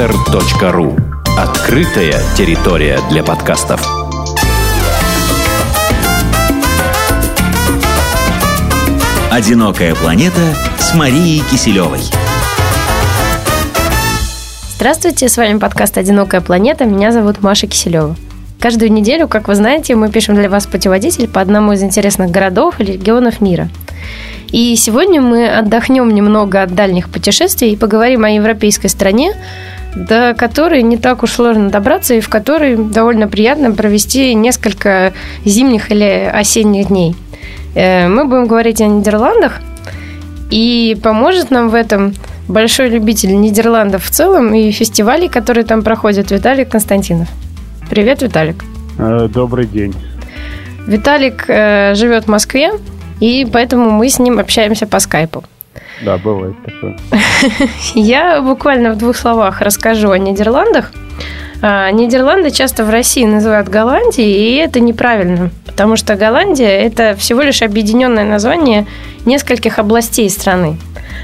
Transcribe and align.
podster.ru 0.00 0.96
Открытая 1.38 2.14
территория 2.34 2.98
для 3.10 3.22
подкастов. 3.22 3.86
«Одинокая 9.30 9.94
планета» 9.94 10.40
с 10.78 10.94
Марией 10.94 11.42
Киселевой. 11.50 12.00
Здравствуйте, 14.76 15.28
с 15.28 15.36
вами 15.36 15.58
подкаст 15.58 15.98
«Одинокая 15.98 16.40
планета». 16.40 16.86
Меня 16.86 17.12
зовут 17.12 17.42
Маша 17.42 17.66
Киселева. 17.66 18.16
Каждую 18.58 18.90
неделю, 18.92 19.28
как 19.28 19.48
вы 19.48 19.54
знаете, 19.54 19.96
мы 19.96 20.10
пишем 20.10 20.34
для 20.34 20.48
вас 20.48 20.66
путеводитель 20.66 21.28
по 21.28 21.42
одному 21.42 21.72
из 21.72 21.82
интересных 21.82 22.30
городов 22.30 22.80
или 22.80 22.92
регионов 22.92 23.42
мира. 23.42 23.68
И 24.50 24.74
сегодня 24.76 25.20
мы 25.20 25.46
отдохнем 25.46 26.08
немного 26.10 26.62
от 26.62 26.74
дальних 26.74 27.10
путешествий 27.10 27.72
и 27.72 27.76
поговорим 27.76 28.24
о 28.24 28.30
европейской 28.30 28.88
стране, 28.88 29.34
до 29.94 30.34
которой 30.36 30.82
не 30.82 30.96
так 30.96 31.22
уж 31.22 31.32
сложно 31.32 31.70
добраться 31.70 32.14
и 32.14 32.20
в 32.20 32.28
которой 32.28 32.76
довольно 32.76 33.28
приятно 33.28 33.72
провести 33.72 34.34
несколько 34.34 35.12
зимних 35.44 35.90
или 35.90 36.30
осенних 36.32 36.88
дней. 36.88 37.16
Э, 37.74 38.08
мы 38.08 38.24
будем 38.24 38.46
говорить 38.46 38.80
о 38.80 38.86
Нидерландах, 38.86 39.60
и 40.50 40.98
поможет 41.02 41.50
нам 41.50 41.68
в 41.68 41.74
этом 41.74 42.12
большой 42.48 42.88
любитель 42.88 43.40
Нидерландов 43.40 44.04
в 44.04 44.10
целом 44.10 44.52
и 44.52 44.70
фестивалей, 44.72 45.28
которые 45.28 45.64
там 45.64 45.82
проходят, 45.82 46.30
Виталий 46.30 46.64
Константинов. 46.64 47.28
Привет, 47.88 48.22
Виталик. 48.22 48.64
Э, 48.98 49.28
добрый 49.32 49.66
день. 49.66 49.94
Виталик 50.86 51.44
э, 51.48 51.94
живет 51.94 52.24
в 52.24 52.28
Москве, 52.28 52.72
и 53.20 53.46
поэтому 53.50 53.90
мы 53.90 54.08
с 54.08 54.18
ним 54.18 54.38
общаемся 54.38 54.86
по 54.86 54.98
скайпу. 54.98 55.44
Да, 56.02 56.16
бывает 56.18 56.56
такое. 56.64 56.96
Я 57.94 58.40
буквально 58.40 58.92
в 58.92 58.98
двух 58.98 59.16
словах 59.16 59.60
расскажу 59.60 60.10
о 60.10 60.18
Нидерландах. 60.18 60.92
А, 61.62 61.90
Нидерланды 61.90 62.50
часто 62.50 62.84
в 62.84 62.90
России 62.90 63.24
называют 63.24 63.68
Голландией, 63.68 64.32
и 64.32 64.56
это 64.56 64.80
неправильно, 64.80 65.50
потому 65.66 65.96
что 65.96 66.14
Голландия– 66.14 66.68
это 66.86 67.14
всего 67.16 67.42
лишь 67.42 67.62
объединенное 67.62 68.24
название 68.24 68.86
нескольких 69.26 69.78
областей 69.78 70.30
страны. 70.30 70.78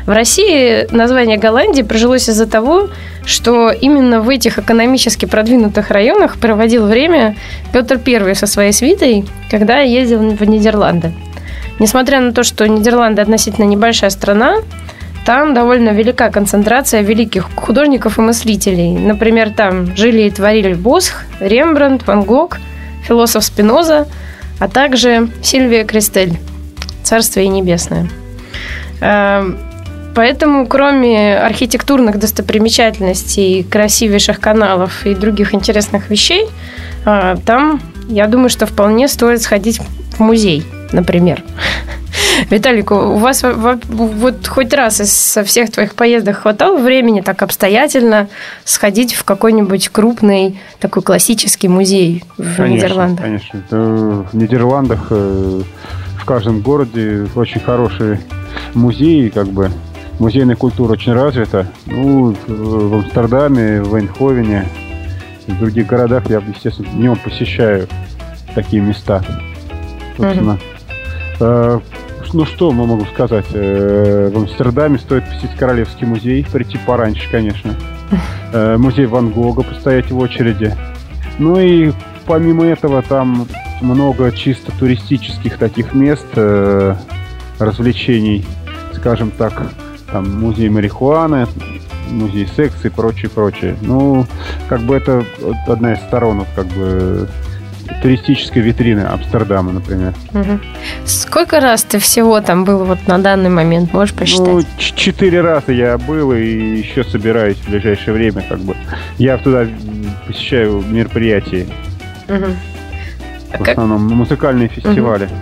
В 0.05 0.11
России 0.11 0.87
название 0.95 1.39
Голландии 1.39 1.83
прожилось 1.83 2.29
из-за 2.29 2.47
того, 2.47 2.89
что 3.25 3.71
именно 3.71 4.21
в 4.21 4.29
этих 4.29 4.59
экономически 4.59 5.25
продвинутых 5.25 5.91
районах 5.91 6.37
проводил 6.39 6.87
время 6.87 7.35
Петр 7.73 7.99
I 8.07 8.35
со 8.35 8.47
своей 8.47 8.73
свитой, 8.73 9.25
когда 9.51 9.81
ездил 9.81 10.21
в 10.21 10.45
Нидерланды. 10.45 11.13
Несмотря 11.79 12.21
на 12.21 12.33
то, 12.33 12.43
что 12.43 12.67
Нидерланды 12.67 13.21
относительно 13.23 13.65
небольшая 13.65 14.11
страна, 14.11 14.57
там 15.27 15.55
довольно 15.55 15.91
велика 15.91 16.31
концентрация 16.31 17.03
великих 17.03 17.51
художников 17.57 18.19
и 18.19 18.23
мыслителей. 18.23 18.93
Например, 18.93 19.51
там 19.51 19.95
жили 19.97 20.23
и 20.23 20.31
творили 20.31 20.75
Босх, 20.75 21.25
Рембрандт, 21.41 22.07
Ван 22.07 22.23
Гог, 22.23 22.59
философ 23.07 23.45
Спиноза, 23.45 24.07
а 24.59 24.69
также 24.69 25.29
Сильвия 25.43 25.85
Кристель, 25.85 26.39
Царство 27.03 27.41
и 27.41 27.49
Небесное. 27.49 28.09
Эм, 29.01 29.59
поэтому, 30.15 30.67
кроме 30.67 31.37
архитектурных 31.37 32.19
достопримечательностей, 32.19 33.65
красивейших 33.65 34.41
каналов 34.41 35.05
и 35.05 35.15
других 35.15 35.55
интересных 35.55 36.09
вещей, 36.09 36.47
э, 37.05 37.37
там, 37.45 37.83
я 38.09 38.29
думаю, 38.29 38.49
что 38.49 38.65
вполне 38.65 39.09
стоит 39.09 39.43
сходить 39.43 39.81
в 40.17 40.21
музей– 40.21 40.65
например. 40.93 41.43
Виталик, 42.51 42.91
у 42.93 43.17
вас 43.17 43.43
вот 43.43 44.47
хоть 44.47 44.73
раз 44.75 45.01
из 45.01 45.13
со 45.13 45.43
всех 45.45 45.71
твоих 45.71 45.95
поездок 45.95 46.39
хватало 46.39 46.79
времени 46.79 47.21
так 47.21 47.43
обстоятельно 47.43 48.29
сходить 48.65 49.15
в 49.15 49.25
какой-нибудь 49.25 49.89
крупный 49.89 50.59
такой 50.79 51.03
классический 51.03 51.69
музей 51.69 52.25
в 52.37 52.57
конечно, 52.57 52.87
Нидерландах? 52.87 53.25
Конечно, 53.25 53.61
в 53.71 54.35
Нидерландах 54.35 55.07
э, 55.11 55.63
в 56.19 56.25
каждом 56.25 56.61
городе 56.61 57.27
очень 57.35 57.61
хорошие 57.61 58.21
музеи, 58.75 59.29
как 59.29 59.49
бы 59.49 59.71
музейная 60.19 60.57
культура 60.57 60.93
очень 60.93 61.13
развита. 61.13 61.67
Ну, 61.87 62.37
в 62.47 62.95
Амстердаме, 62.95 63.83
в 63.83 63.95
Эйнховене, 63.95 64.67
в 65.47 65.59
других 65.59 65.87
городах 65.87 66.29
я, 66.29 66.43
естественно, 66.47 66.89
днем 66.89 67.17
посещаю 67.17 67.89
такие 68.55 68.83
места. 68.83 69.23
Собственно, 70.17 70.53
mm-hmm. 70.53 70.76
Э, 71.41 71.81
ну 72.33 72.45
что 72.47 72.73
мы 72.73 72.87
могу 72.87 73.05
сказать? 73.07 73.47
Э, 73.53 74.31
в 74.33 74.37
Амстердаме 74.39 74.99
стоит 74.99 75.25
посетить 75.29 75.57
Королевский 75.57 76.07
музей, 76.07 76.47
прийти 76.51 76.79
пораньше, 76.87 77.29
конечно. 77.31 77.75
Э, 78.53 78.77
музей 78.77 79.07
Ван 79.07 79.31
Гога, 79.31 79.63
постоять 79.63 80.11
в 80.11 80.19
очереди. 80.19 80.75
Ну 81.39 81.59
и 81.59 81.93
помимо 82.27 82.65
этого 82.65 83.03
там 83.03 83.47
много 83.81 84.33
чисто 84.33 84.73
туристических 84.79 85.59
таких 85.59 85.95
мест, 85.95 86.27
развлечений, 87.59 88.45
скажем 88.95 89.31
так, 89.31 89.71
там 90.11 90.41
музей 90.41 90.69
марихуаны, 90.71 91.47
музей 92.11 92.47
секса 92.47 92.89
и 92.89 92.91
прочее, 92.91 93.31
прочее. 93.31 93.77
Ну, 93.83 94.27
как 94.69 94.81
бы 94.81 94.95
это 94.95 95.25
одна 95.67 95.93
из 95.93 95.99
сторон, 96.01 96.45
как 96.55 96.67
бы 96.69 97.29
туристической 98.03 98.63
витрины 98.63 99.01
Амстердама, 99.01 99.73
например. 99.73 100.15
Угу. 100.33 100.61
Сколько 101.05 101.61
раз 101.61 101.83
ты 101.83 101.99
всего 101.99 102.41
там 102.41 102.65
был 102.65 102.85
вот 102.85 103.07
на 103.07 103.19
данный 103.19 103.51
момент, 103.51 103.93
можешь 103.93 104.15
посчитать? 104.15 104.47
Ну, 104.47 104.63
четыре 104.79 105.41
раза 105.41 105.73
я 105.73 105.99
был 105.99 106.33
и 106.33 106.79
еще 106.79 107.05
собираюсь 107.05 107.59
в 107.59 107.69
ближайшее 107.69 108.15
время, 108.15 108.43
как 108.49 108.61
бы. 108.61 108.77
Я 109.19 109.39
туда 109.39 109.67
посещаю 110.27 110.83
мероприятия. 110.89 111.67
Угу. 112.29 112.45
А 113.53 113.57
в 113.57 113.59
как... 113.59 113.69
основном 113.69 114.03
музыкальные 114.03 114.69
фестивали. 114.69 115.25
Угу. 115.25 115.33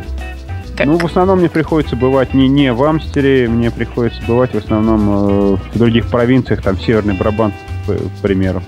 Как... 0.76 0.86
Ну, 0.86 0.98
в 0.98 1.04
основном 1.04 1.38
мне 1.38 1.48
приходится 1.48 1.94
бывать 1.94 2.34
не, 2.34 2.48
не 2.48 2.72
в 2.72 2.82
Амстере, 2.82 3.48
мне 3.48 3.70
приходится 3.70 4.20
бывать 4.26 4.54
в 4.54 4.58
основном 4.58 5.54
э, 5.54 5.56
в 5.72 5.78
других 5.78 6.08
провинциях, 6.08 6.62
там 6.62 6.78
Северный 6.78 7.14
Брабант, 7.14 7.54
к 7.86 8.22
примеру. 8.22 8.62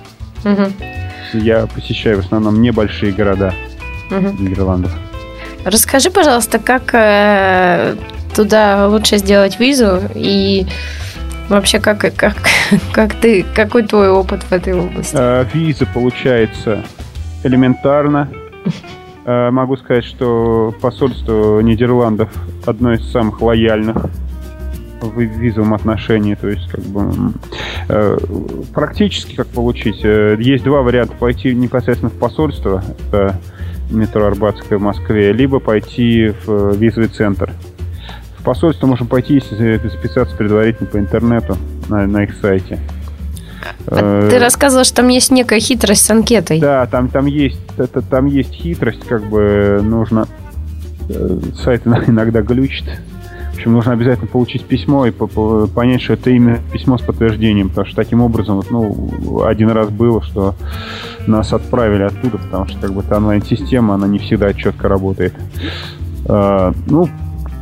Угу. 0.44 0.72
Я 1.32 1.66
посещаю 1.66 2.20
в 2.20 2.24
основном 2.24 2.60
небольшие 2.60 3.12
города 3.12 3.52
угу. 4.10 4.42
Нидерландов. 4.42 4.92
Расскажи, 5.64 6.10
пожалуйста, 6.10 6.58
как 6.58 6.94
э, 6.94 7.96
туда 8.34 8.86
лучше 8.88 9.18
сделать 9.18 9.58
визу 9.58 10.00
и 10.14 10.66
вообще 11.48 11.80
как, 11.80 12.00
как, 12.00 12.36
как 12.92 13.14
ты, 13.14 13.44
какой 13.54 13.82
твой 13.82 14.08
опыт 14.08 14.42
в 14.44 14.52
этой 14.52 14.74
области? 14.74 15.16
Э, 15.18 15.44
виза 15.52 15.86
получается 15.86 16.84
элементарно. 17.42 18.28
Э, 19.28 19.50
могу 19.50 19.76
сказать, 19.76 20.04
что 20.04 20.72
посольство 20.80 21.58
Нидерландов 21.58 22.30
одно 22.64 22.92
из 22.92 23.10
самых 23.10 23.42
лояльных 23.42 24.06
в 25.00 25.20
визовом 25.20 25.74
отношении, 25.74 26.36
то 26.36 26.48
есть 26.48 26.68
как 26.70 26.84
бы 26.84 27.32
практически 28.74 29.36
как 29.36 29.46
получить. 29.48 30.00
Э, 30.04 30.36
есть 30.38 30.64
два 30.64 30.82
варианта: 30.82 31.14
пойти 31.14 31.54
непосредственно 31.54 32.10
в 32.10 32.18
посольство, 32.18 32.82
это 33.10 33.38
метро 33.90 34.26
Арбатское 34.26 34.78
в 34.78 34.82
Москве, 34.82 35.32
либо 35.32 35.60
пойти 35.60 36.32
в 36.44 36.48
э, 36.48 36.76
визовый 36.76 37.08
центр. 37.08 37.52
В 38.38 38.42
посольство 38.42 38.86
можно 38.86 39.06
пойти, 39.06 39.34
если 39.34 39.76
записаться 39.88 40.36
предварительно 40.36 40.88
по 40.88 40.98
интернету 40.98 41.56
на, 41.88 42.06
на 42.06 42.24
их 42.24 42.34
сайте. 42.40 42.78
А 43.86 44.28
ты 44.30 44.38
рассказывал, 44.38 44.84
что 44.84 44.96
там 44.96 45.08
есть 45.08 45.30
некая 45.30 45.60
хитрость 45.60 46.04
с 46.04 46.10
анкетой. 46.10 46.60
Да, 46.60 46.86
там, 46.86 47.08
там, 47.08 47.26
есть, 47.26 47.60
это, 47.76 48.02
там 48.02 48.26
есть 48.26 48.52
хитрость, 48.52 49.06
как 49.06 49.24
бы 49.24 49.80
нужно... 49.82 50.26
Э, 51.08 51.38
сайт 51.62 51.82
иногда 51.86 52.42
глючит. 52.42 52.84
В 53.56 53.58
общем, 53.58 53.72
нужно 53.72 53.92
обязательно 53.92 54.26
получить 54.26 54.66
письмо 54.66 55.06
и 55.06 55.10
понять, 55.10 56.02
что 56.02 56.12
это 56.12 56.28
именно 56.28 56.58
письмо 56.74 56.98
с 56.98 57.00
подтверждением, 57.00 57.70
потому 57.70 57.86
что 57.86 57.96
таким 57.96 58.20
образом, 58.20 58.56
вот, 58.56 58.70
ну, 58.70 59.44
один 59.44 59.70
раз 59.70 59.88
было, 59.88 60.22
что 60.22 60.54
нас 61.26 61.54
отправили 61.54 62.02
оттуда, 62.02 62.36
потому 62.36 62.66
что 62.66 62.78
как 62.78 62.92
бы 62.92 63.02
та 63.02 63.16
онлайн-система, 63.16 63.94
она 63.94 64.06
не 64.08 64.18
всегда 64.18 64.52
четко 64.52 64.88
работает. 64.88 65.32
А, 66.26 66.74
ну, 66.86 67.08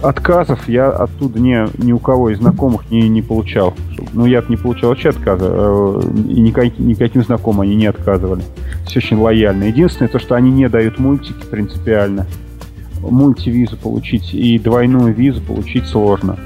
отказов 0.02 0.68
я 0.68 0.90
оттуда 0.90 1.38
ни, 1.38 1.64
ни 1.80 1.92
у 1.92 2.00
кого 2.00 2.30
из 2.30 2.38
знакомых 2.38 2.90
не, 2.90 3.08
не 3.08 3.22
получал. 3.22 3.72
Ну, 4.14 4.26
я 4.26 4.42
не 4.48 4.56
получал 4.56 4.90
вообще 4.90 5.10
отказа, 5.10 5.46
э, 5.48 6.00
и 6.28 6.40
никак, 6.40 6.76
никаким 6.76 7.22
знакомым 7.22 7.60
они 7.60 7.76
не 7.76 7.86
отказывали. 7.86 8.42
Все 8.84 8.98
очень 8.98 9.16
лояльно. 9.16 9.62
Единственное, 9.62 10.08
то, 10.08 10.18
что 10.18 10.34
они 10.34 10.50
не 10.50 10.68
дают 10.68 10.98
мультики 10.98 11.46
принципиально. 11.48 12.26
Мультивизу 13.10 13.76
получить 13.76 14.34
и 14.34 14.58
двойную 14.58 15.14
визу 15.14 15.40
получить 15.42 15.86
сложно. 15.86 16.38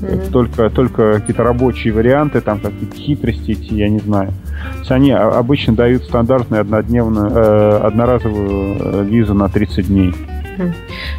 Mm-hmm. 0.00 0.30
Только, 0.30 0.70
только 0.70 1.14
какие-то 1.14 1.42
рабочие 1.42 1.92
варианты, 1.92 2.40
там 2.40 2.60
какие-то 2.60 2.96
хитрости 2.96 3.52
эти, 3.52 3.72
я 3.72 3.88
не 3.88 3.98
знаю. 3.98 4.32
То 4.72 4.78
есть 4.80 4.90
они 4.90 5.10
обычно 5.12 5.74
дают 5.74 6.04
стандартную 6.04 6.60
однодневную, 6.60 7.30
э, 7.30 7.78
одноразовую 7.78 8.76
э, 8.78 9.04
визу 9.04 9.34
на 9.34 9.48
30 9.48 9.86
дней. 9.86 10.12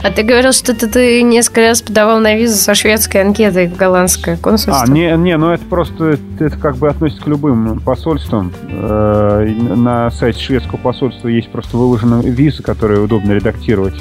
А 0.04 0.12
ты 0.12 0.24
говорил, 0.24 0.52
что 0.52 0.74
ты, 0.74 0.88
ты 0.88 1.22
несколько 1.22 1.62
раз 1.62 1.82
подавал 1.82 2.20
на 2.20 2.36
визу 2.36 2.56
со 2.56 2.74
шведской 2.76 3.22
анкетой 3.22 3.68
в 3.68 3.76
голландское 3.76 4.38
консульство. 4.38 4.84
А, 4.84 4.90
не, 4.90 5.16
не, 5.18 5.38
ну 5.38 5.52
это 5.52 5.64
просто, 5.66 6.18
это 6.40 6.58
как 6.58 6.78
бы 6.78 6.88
относится 6.90 7.24
к 7.24 7.28
любым 7.28 7.80
посольствам. 7.80 8.52
Э, 8.70 9.46
на 9.48 10.10
сайте 10.12 10.40
шведского 10.40 10.78
посольства 10.78 11.28
есть 11.28 11.50
просто 11.50 11.78
выложена 11.78 12.22
виза, 12.22 12.64
которую 12.64 13.04
удобно 13.04 13.34
редактировать. 13.34 13.96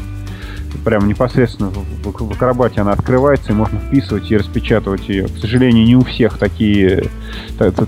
Прямо 0.85 1.07
непосредственно 1.07 1.71
в, 1.71 1.79
в, 1.79 2.29
в 2.29 2.33
Акробате 2.33 2.81
она 2.81 2.93
открывается, 2.93 3.53
и 3.53 3.55
можно 3.55 3.79
вписывать 3.79 4.31
и 4.31 4.37
распечатывать 4.37 5.09
ее. 5.09 5.29
К 5.29 5.39
сожалению, 5.39 5.85
не 5.85 5.97
у 5.97 6.05
всех 6.05 6.39
такие, 6.39 7.05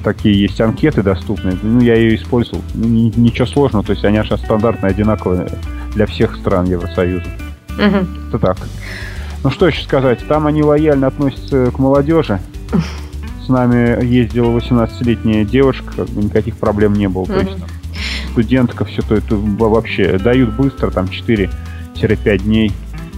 такие 0.02 0.40
есть 0.40 0.60
анкеты 0.60 1.02
доступные. 1.02 1.56
Ну, 1.62 1.80
я 1.80 1.94
ее 1.94 2.16
использовал. 2.16 2.62
Ну, 2.74 2.86
ничего 3.16 3.46
сложного, 3.46 3.84
то 3.84 3.92
есть 3.92 4.04
они 4.04 4.18
аж 4.18 4.28
стандартные, 4.28 4.90
одинаковые 4.90 5.48
для 5.94 6.06
всех 6.06 6.36
стран 6.36 6.66
Евросоюза. 6.66 7.26
Угу. 7.78 8.06
Это 8.28 8.38
так. 8.38 8.56
Ну 9.44 9.50
что 9.50 9.68
еще 9.68 9.82
сказать, 9.84 10.26
там 10.26 10.46
они 10.46 10.62
лояльно 10.62 11.06
относятся 11.06 11.70
к 11.70 11.78
молодежи. 11.78 12.40
С 13.44 13.48
нами 13.48 14.04
ездила 14.04 14.50
18-летняя 14.58 15.44
девушка, 15.44 15.92
как 15.96 16.08
бы 16.08 16.24
никаких 16.24 16.56
проблем 16.56 16.94
не 16.94 17.08
было. 17.08 17.22
Угу. 17.22 17.32
То 17.32 17.38
есть 17.38 17.58
там, 17.58 17.68
студентка, 18.32 18.84
все 18.84 19.02
то 19.02 19.14
это 19.14 19.36
вообще 19.36 20.18
дают 20.18 20.54
быстро, 20.54 20.90
там 20.90 21.08
4-5 22.02 22.38
дней, 22.38 22.72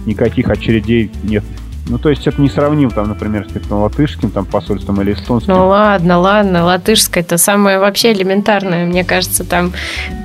никаких 0.05 0.49
очередей 0.49 1.11
нет. 1.23 1.43
Ну, 1.87 1.97
то 1.97 2.09
есть 2.09 2.27
это 2.27 2.39
не 2.39 2.49
сравним, 2.49 2.91
там, 2.91 3.09
например, 3.09 3.45
с 3.49 3.53
каким-то 3.53 3.75
латышским 3.75 4.29
там, 4.29 4.45
посольством 4.45 5.01
или 5.01 5.13
эстонским. 5.13 5.53
Ну, 5.53 5.67
ладно, 5.67 6.19
ладно, 6.19 6.63
латышское 6.63 7.23
это 7.23 7.37
самое 7.37 7.79
вообще 7.79 8.13
элементарное. 8.13 8.85
Мне 8.85 9.03
кажется, 9.03 9.43
там 9.43 9.73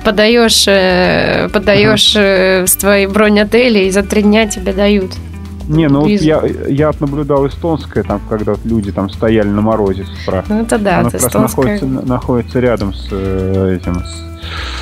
подаешь, 0.05 0.65
э, 0.67 1.49
подаешь 1.51 2.15
uh-huh. 2.15 2.67
с 2.67 2.75
твоей 2.75 3.07
бронь 3.07 3.39
отеля, 3.39 3.83
и 3.83 3.89
за 3.89 4.03
три 4.03 4.21
дня 4.21 4.47
тебе 4.47 4.71
дают. 4.71 5.11
Не, 5.67 5.89
ну 5.89 6.01
вот 6.01 6.09
я, 6.09 6.41
я 6.69 6.91
наблюдал 6.99 7.45
эстонское, 7.47 8.03
там, 8.03 8.21
когда 8.29 8.55
люди 8.63 8.91
там 8.91 9.09
стояли 9.09 9.49
на 9.49 9.61
морозе 9.61 10.05
с 10.05 10.23
утра. 10.23 10.45
Ну 10.47 10.61
это 10.61 10.77
да, 10.77 10.99
Оно 10.99 11.09
это 11.09 11.19
как 11.19 11.33
находится, 11.33 11.85
находится 11.85 12.59
рядом 12.59 12.93
с 12.93 13.07
э, 13.11 13.77
этим. 13.81 13.95
С... 13.95 14.23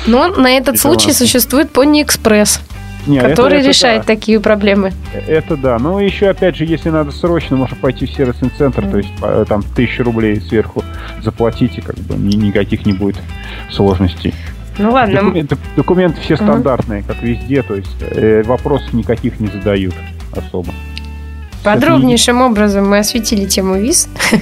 Но 0.06 0.28
на 0.28 0.50
этот 0.56 0.78
случай 0.78 1.12
существует 1.12 1.72
Пони 1.72 2.02
Экспресс. 2.02 2.60
Не, 3.06 3.20
который 3.20 3.60
это, 3.60 3.68
решает 3.68 4.02
да. 4.02 4.06
такие 4.06 4.40
проблемы. 4.40 4.92
Это 5.12 5.56
да. 5.56 5.78
Но 5.78 6.00
еще, 6.00 6.28
опять 6.28 6.56
же, 6.56 6.64
если 6.64 6.90
надо 6.90 7.10
срочно, 7.12 7.56
можно 7.56 7.76
пойти 7.76 8.06
в 8.06 8.10
сервисный 8.10 8.50
центр, 8.50 8.82
mm. 8.82 8.90
то 8.90 8.98
есть 8.98 9.48
там 9.48 9.62
тысячу 9.62 10.02
рублей 10.04 10.40
сверху 10.40 10.82
заплатите, 11.22 11.82
как 11.82 11.96
бы 11.96 12.14
ни, 12.16 12.34
никаких 12.36 12.84
не 12.86 12.92
будет 12.92 13.16
сложностей. 13.70 14.34
Ну 14.78 14.90
ладно. 14.92 15.20
Документы, 15.20 15.56
документы 15.76 16.20
все 16.20 16.36
стандартные, 16.36 17.00
mm-hmm. 17.00 17.06
как 17.06 17.22
везде, 17.22 17.62
то 17.62 17.74
есть 17.74 17.96
э, 18.00 18.42
вопросов 18.42 18.92
никаких 18.92 19.40
не 19.40 19.46
задают 19.46 19.94
особо. 20.32 20.72
Подробнейшим 21.74 22.42
образом 22.42 22.88
мы 22.88 22.98
осветили 22.98 23.46
тему 23.46 23.74
виз. 23.74 24.08
Да. 24.30 24.38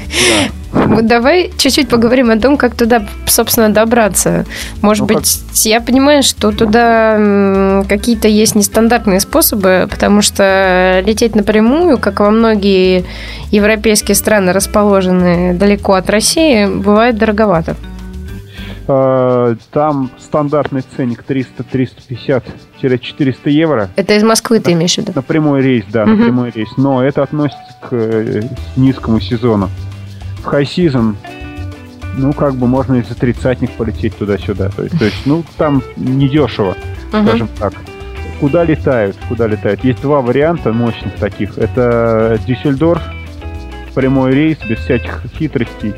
Давай 1.03 1.53
чуть-чуть 1.57 1.89
поговорим 1.89 2.31
о 2.31 2.37
том, 2.37 2.57
как 2.57 2.75
туда, 2.75 3.07
собственно, 3.27 3.73
добраться. 3.73 4.45
Может 4.83 5.09
ну, 5.09 5.15
быть, 5.15 5.41
как... 5.49 5.57
я 5.65 5.81
понимаю, 5.81 6.23
что 6.23 6.51
туда 6.51 7.85
какие-то 7.89 8.29
есть 8.29 8.55
нестандартные 8.55 9.21
способы, 9.21 9.87
потому 9.89 10.21
что 10.21 11.03
лететь 11.07 11.37
напрямую, 11.37 11.99
как 11.99 12.21
во 12.21 12.31
многие 12.31 13.05
европейские 13.51 14.17
страны, 14.17 14.53
расположенные 14.53 15.55
далеко 15.55 15.95
от 15.95 16.11
России, 16.11 16.67
бывает 16.67 17.17
дороговато. 17.17 17.77
Э, 18.87 19.57
там 19.71 20.11
стандартный 20.19 20.85
ценник 20.97 21.25
300-350-400 21.27 23.51
евро. 23.51 23.89
Это 23.97 24.15
из 24.15 24.23
Москвы 24.23 24.61
ты 24.61 24.73
имеешь 24.73 24.97
в 24.97 24.99
виду? 24.99 25.13
На 25.15 25.23
прямой 25.23 25.63
рейс, 25.63 25.87
да, 25.91 26.03
угу. 26.03 26.11
на 26.11 26.25
прямой 26.25 26.51
рейс. 26.51 26.69
Но 26.77 27.03
это 27.03 27.23
относится 27.23 27.75
к 27.81 27.89
э, 27.93 28.43
низкому 28.77 29.21
сезону. 29.21 29.71
В 30.43 30.49
high 30.49 30.65
season, 30.65 31.17
ну, 32.17 32.35
как 32.35 32.57
бы 32.57 32.67
можно 32.67 32.97
и 32.97 33.03
за 33.03 33.15
тридцатник 33.15 33.71
полететь 33.73 34.19
туда-сюда. 34.19 34.69
То 34.69 34.83
есть, 34.83 34.99
то 34.99 35.07
есть 35.07 35.25
ну, 35.25 35.43
там 35.57 35.83
недешево, 35.97 36.77
угу. 37.13 37.27
скажем 37.27 37.49
так. 37.59 37.73
Куда 38.41 38.65
летают? 38.65 39.17
Куда 39.29 39.47
летают? 39.47 39.85
Есть 39.85 40.03
два 40.03 40.21
варианта 40.21 40.73
мощных 40.73 41.15
таких. 41.15 41.57
Это 41.57 42.37
Дюссельдорф, 42.47 43.03
прямой 43.95 44.33
рейс, 44.33 44.59
без 44.69 44.81
всяких 44.81 45.23
хитростей 45.39 45.95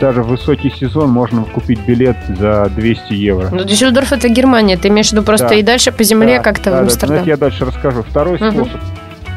даже 0.00 0.22
в 0.22 0.28
высокий 0.28 0.70
сезон 0.70 1.10
можно 1.10 1.44
купить 1.44 1.80
билет 1.80 2.16
за 2.28 2.70
200 2.74 3.12
евро. 3.12 3.48
Ну, 3.52 3.64
Дюссельдорф 3.64 4.12
это 4.12 4.28
Германия, 4.28 4.76
ты 4.76 4.88
имеешь 4.88 5.08
в 5.08 5.12
виду 5.12 5.22
просто 5.22 5.48
да. 5.48 5.54
и 5.54 5.62
дальше 5.62 5.92
по 5.92 6.02
земле 6.02 6.38
да, 6.38 6.42
как-то 6.42 6.70
да, 6.70 6.78
в 6.78 6.80
Амстердам? 6.80 7.18
Да, 7.18 7.24
да. 7.24 7.30
я 7.30 7.36
дальше 7.36 7.64
расскажу. 7.64 8.02
Второй 8.02 8.36
угу. 8.36 8.50
способ, 8.50 8.80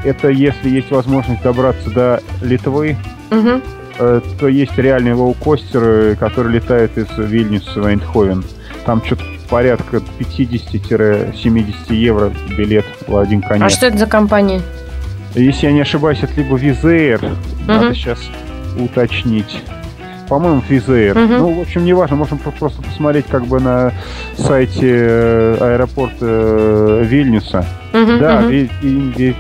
это 0.04 0.30
если 0.30 0.70
есть 0.70 0.92
возможность 0.92 1.44
добраться 1.44 1.90
до 1.90 2.22
Литвы, 2.42 2.98
угу. 3.30 3.62
э, 4.00 4.22
то 4.40 4.48
есть 4.48 4.78
реальные 4.78 5.14
лоукостеры, 5.14 6.16
которые 6.16 6.56
летают 6.56 6.98
из 6.98 7.08
Вильнюса 7.18 7.80
в 7.80 7.86
Эйндховен. 7.86 8.44
Там 8.86 9.04
что-то 9.06 9.24
порядка 9.50 10.02
50-70 10.20 11.94
евро 11.94 12.32
билет 12.58 12.86
в 13.08 13.16
один 13.18 13.42
конец. 13.42 13.64
А 13.64 13.70
что 13.70 13.86
это 13.86 13.98
за 13.98 14.08
компания? 14.08 14.62
Если 15.36 15.68
я 15.68 15.72
не 15.72 15.82
ошибаюсь, 15.82 16.20
это 16.22 16.34
либо 16.36 16.58
Визер, 16.58 17.24
угу. 17.24 17.36
надо 17.68 17.94
сейчас 17.94 18.20
уточнить 18.78 19.62
по-моему, 20.32 20.62
Физейр. 20.62 21.18
Угу. 21.18 21.34
Ну, 21.34 21.54
в 21.56 21.60
общем, 21.60 21.84
неважно, 21.84 22.16
можем 22.16 22.38
просто 22.38 22.82
посмотреть 22.82 23.26
как 23.26 23.46
бы 23.48 23.60
на 23.60 23.92
сайте 24.38 24.88
э, 24.90 25.58
аэропорта 25.60 26.16
э, 26.22 27.04
Вильнюса. 27.04 27.66
Угу, 27.92 28.18
да, 28.18 28.40
угу. 28.40 28.50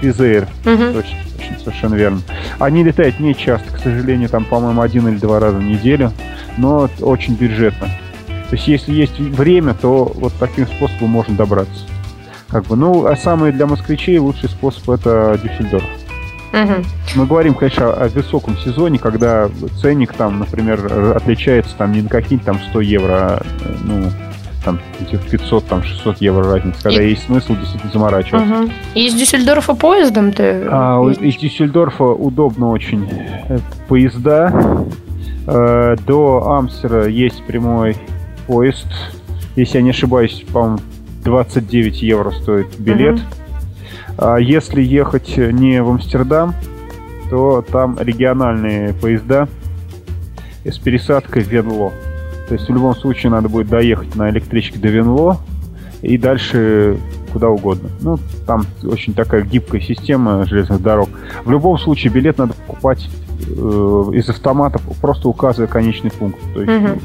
Физейр. 0.01 0.49
Угу. 0.65 0.93
Точно, 0.93 1.17
точно, 1.37 1.59
совершенно 1.63 1.95
верно. 1.95 2.19
Они 2.59 2.83
летают 2.83 3.21
не 3.21 3.33
часто, 3.33 3.71
к 3.71 3.79
сожалению, 3.79 4.27
там, 4.27 4.43
по-моему, 4.43 4.81
один 4.81 5.07
или 5.07 5.15
два 5.15 5.39
раза 5.39 5.59
в 5.59 5.63
неделю, 5.63 6.11
но 6.57 6.89
очень 6.99 7.35
бюджетно. 7.35 7.87
То 8.49 8.57
есть, 8.57 8.67
если 8.67 8.91
есть 8.91 9.17
время, 9.17 9.73
то 9.73 10.11
вот 10.13 10.33
таким 10.41 10.67
способом 10.67 11.11
можно 11.11 11.37
добраться. 11.37 11.85
Как 12.49 12.65
бы, 12.65 12.75
ну, 12.75 13.05
а 13.05 13.15
самый 13.15 13.53
для 13.53 13.65
москвичей 13.65 14.17
лучший 14.17 14.49
способ 14.49 14.89
это 14.89 15.39
Дюссельдорф. 15.41 15.85
Угу. 16.53 16.83
Мы 17.15 17.25
говорим, 17.25 17.53
конечно, 17.53 17.93
о 17.93 18.07
высоком 18.09 18.57
сезоне, 18.57 18.99
когда 18.99 19.49
ценник 19.81 20.13
там, 20.13 20.39
например, 20.39 21.13
отличается 21.15 21.75
там 21.77 21.93
не 21.93 22.01
на 22.01 22.09
какие-нибудь 22.09 22.45
там 22.45 22.59
100 22.69 22.81
евро, 22.81 23.13
а, 23.13 23.41
ну, 23.83 24.09
там, 24.63 24.79
этих 24.99 25.21
500, 25.29 25.65
там, 25.65 25.83
600 25.83 26.21
евро 26.21 26.43
разница, 26.43 26.83
когда 26.83 27.01
и... 27.01 27.11
есть 27.11 27.25
смысл 27.25 27.55
действительно 27.55 27.91
заморачиваться. 27.91 28.53
Угу. 28.53 28.71
И 28.95 29.07
из 29.07 29.13
Дюссельдорфа 29.13 29.73
поездом 29.75 30.31
ты... 30.31 30.65
А, 30.69 31.01
из 31.03 31.35
Дюссельдорфа 31.37 32.03
удобно 32.03 32.69
очень. 32.69 33.09
Поезда. 33.87 34.85
Э, 35.47 35.95
до 36.05 36.57
Амстера 36.57 37.07
есть 37.07 37.43
прямой 37.43 37.97
поезд. 38.47 38.87
Если 39.55 39.77
я 39.77 39.83
не 39.83 39.89
ошибаюсь, 39.89 40.43
по-моему, 40.51 40.79
29 41.23 42.01
евро 42.01 42.31
стоит 42.31 42.79
билет. 42.79 43.15
Угу. 43.15 43.21
А 44.17 44.37
если 44.37 44.81
ехать 44.81 45.37
не 45.37 45.81
в 45.81 45.89
Амстердам, 45.89 46.53
то 47.29 47.63
там 47.71 47.97
региональные 47.99 48.93
поезда 48.93 49.47
с 50.65 50.77
пересадкой 50.77 51.43
в 51.43 51.47
Венло. 51.47 51.91
То 52.47 52.55
есть 52.55 52.67
в 52.67 52.73
любом 52.73 52.95
случае 52.95 53.31
надо 53.31 53.47
будет 53.49 53.69
доехать 53.69 54.15
на 54.15 54.29
электричке 54.29 54.77
до 54.77 54.89
Венло 54.89 55.37
и 56.01 56.17
дальше 56.17 56.97
куда 57.31 57.49
угодно. 57.49 57.89
Ну, 58.01 58.19
там 58.45 58.65
очень 58.83 59.13
такая 59.13 59.43
гибкая 59.43 59.81
система 59.81 60.45
железных 60.45 60.81
дорог. 60.81 61.09
В 61.45 61.51
любом 61.51 61.77
случае 61.79 62.11
билет 62.11 62.37
надо 62.37 62.53
покупать 62.53 63.09
э, 63.47 63.51
из 64.13 64.27
автомата, 64.29 64.79
просто 64.99 65.29
указывая 65.29 65.67
конечный 65.67 66.11
пункт. 66.11 66.39
То 66.53 66.61
есть, 66.61 66.83
угу. 66.83 66.99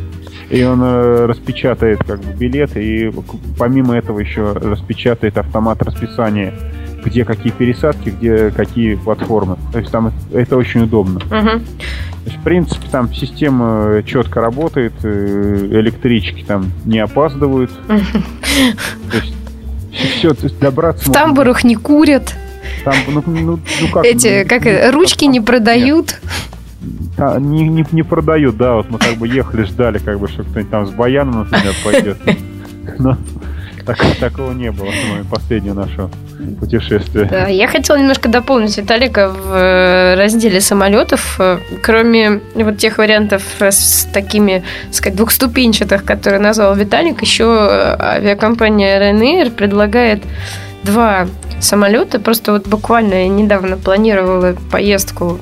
И 0.51 0.63
он 0.63 0.81
э, 0.83 1.27
распечатает 1.27 2.05
как 2.05 2.21
бы 2.21 2.33
билет, 2.33 2.77
и 2.77 3.13
помимо 3.59 3.97
этого 3.97 4.21
еще 4.21 4.53
распечатает 4.53 5.39
автомат 5.39 5.83
расписание 5.83 6.55
где 7.07 7.25
какие 7.25 7.53
пересадки, 7.53 8.11
где 8.11 8.51
какие 8.51 8.97
платформы. 8.97 9.57
То 9.73 9.79
есть 9.79 9.91
там 9.91 10.13
это 10.33 10.57
очень 10.57 10.83
удобно. 10.83 11.21
Угу. 11.21 11.31
То 11.31 12.31
есть, 12.31 12.37
в 12.37 12.43
принципе, 12.43 12.89
там 12.91 13.15
система 13.15 14.03
четко 14.05 14.41
работает, 14.41 14.93
э, 15.05 15.69
электрички 15.71 16.45
там 16.47 16.73
не 16.85 16.99
опаздывают. 16.99 17.71
То 17.87 19.17
есть 19.17 19.35
все, 19.93 20.35
то 20.35 20.45
есть 20.45 20.59
добраться... 20.59 21.09
В 21.09 21.13
тамбурах 21.13 21.65
не 21.65 21.77
курят. 21.77 22.35
Там, 22.85 22.95
ну, 23.09 23.23
ну, 23.27 23.59
ну 23.81 23.89
как? 23.93 24.05
Эти, 24.05 24.43
ну, 24.43 24.49
как 24.49 24.65
ну, 24.65 24.93
ручки 24.93 25.25
не 25.25 25.41
продают. 25.41 26.21
А, 27.17 27.39
не, 27.39 27.67
не, 27.69 27.87
не 27.93 28.03
продают, 28.03 28.57
да, 28.57 28.75
вот 28.75 28.91
мы 28.91 28.99
как 28.99 29.15
бы 29.15 29.29
ехали, 29.29 29.63
ждали, 29.65 29.99
как 29.99 30.19
бы, 30.19 30.29
что 30.29 30.43
кто-нибудь 30.43 30.71
там 30.71 30.87
с 30.87 30.91
баяном, 30.91 31.49
например, 31.51 31.75
пойдет. 31.85 32.19
Но 32.99 33.17
так, 33.85 33.99
такого 34.19 34.53
не 34.53 34.71
было, 34.73 34.91
последнее 35.31 35.73
наше 35.73 36.09
путешествие. 36.61 37.27
Да, 37.27 37.47
я 37.47 37.67
хотела 37.67 37.97
немножко 37.97 38.29
дополнить 38.29 38.77
Виталика 38.77 39.29
в 39.29 39.53
э, 39.55 40.15
разделе 40.15 40.61
самолетов. 40.61 41.37
Э, 41.39 41.59
кроме 41.83 42.41
вот 42.55 42.79
тех 42.79 42.99
вариантов 42.99 43.43
с 43.61 44.07
такими, 44.13 44.63
сказать, 44.91 45.17
двухступенчатых, 45.17 46.05
которые 46.05 46.41
назвал 46.41 46.75
Виталик, 46.75 47.23
еще 47.23 47.97
авиакомпания 47.99 49.01
Ryanair 49.01 49.51
предлагает 49.51 50.23
два 50.83 51.27
самолеты. 51.61 52.19
Просто 52.19 52.53
вот 52.53 52.67
буквально 52.67 53.15
я 53.15 53.29
недавно 53.29 53.77
планировала 53.77 54.57
поездку 54.71 55.39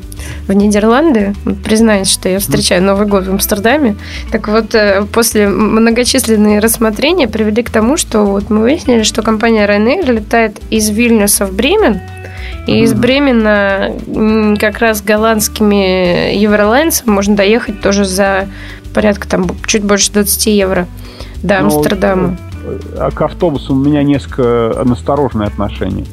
в 0.47 0.53
Нидерланды. 0.53 1.35
Признаюсь, 1.65 2.11
что 2.11 2.29
я 2.29 2.39
встречаю 2.39 2.83
Новый 2.83 3.07
год 3.07 3.27
в 3.27 3.31
Амстердаме. 3.31 3.97
Так 4.31 4.49
вот, 4.49 4.75
э, 4.75 5.05
после 5.13 5.49
многочисленные 5.49 6.61
рассмотрения 6.61 7.29
привели 7.29 7.63
к 7.63 7.71
тому, 7.71 7.97
что 7.97 8.25
вот 8.25 8.51
мы 8.51 8.61
выяснили, 8.61 9.03
что 9.03 9.23
компания 9.23 9.67
Ryanair 9.67 10.13
летает 10.13 10.61
из 10.71 10.89
Вильнюса 10.91 11.47
в 11.47 11.55
Бремен, 11.55 12.01
и 12.67 12.81
из 12.81 12.95
Бремена 12.95 13.93
как 14.59 14.79
раз 14.79 15.03
голландскими 15.03 16.35
Евролайнсом 16.35 17.13
можно 17.13 17.37
доехать 17.37 17.83
тоже 17.83 18.05
за 18.05 18.49
порядка 18.95 19.29
там 19.29 19.47
чуть 19.67 19.83
больше 19.83 20.13
20 20.13 20.47
евро 20.47 20.87
до 21.43 21.61
ну, 21.61 21.67
Амстердама. 21.67 22.39
А 22.51 22.54
к 23.15 23.23
автобусу 23.23 23.75
у 23.75 23.77
меня 23.77 24.03
несколько 24.03 24.83
насторожное 24.85 25.47
отношение. 25.47 26.07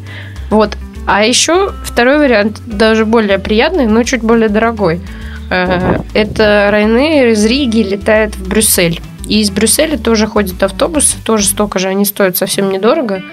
Вот. 0.49 0.77
А 1.07 1.23
еще 1.23 1.71
второй 1.83 2.19
вариант, 2.19 2.61
даже 2.65 3.05
более 3.05 3.39
приятный, 3.39 3.87
но 3.87 4.03
чуть 4.03 4.21
более 4.21 4.49
дорогой. 4.49 5.01
Uh-huh. 5.49 6.05
Это 6.13 6.69
Ryanair 6.71 7.31
из 7.31 7.43
Риги 7.45 7.79
летает 7.79 8.35
в 8.35 8.47
Брюссель. 8.47 9.01
И 9.27 9.41
из 9.41 9.49
Брюсселя 9.49 9.97
тоже 9.97 10.27
ходят 10.27 10.61
автобусы, 10.61 11.17
тоже 11.23 11.45
столько 11.45 11.79
же, 11.79 11.87
они 11.87 12.05
стоят 12.05 12.37
совсем 12.37 12.69
недорого. 12.69 13.23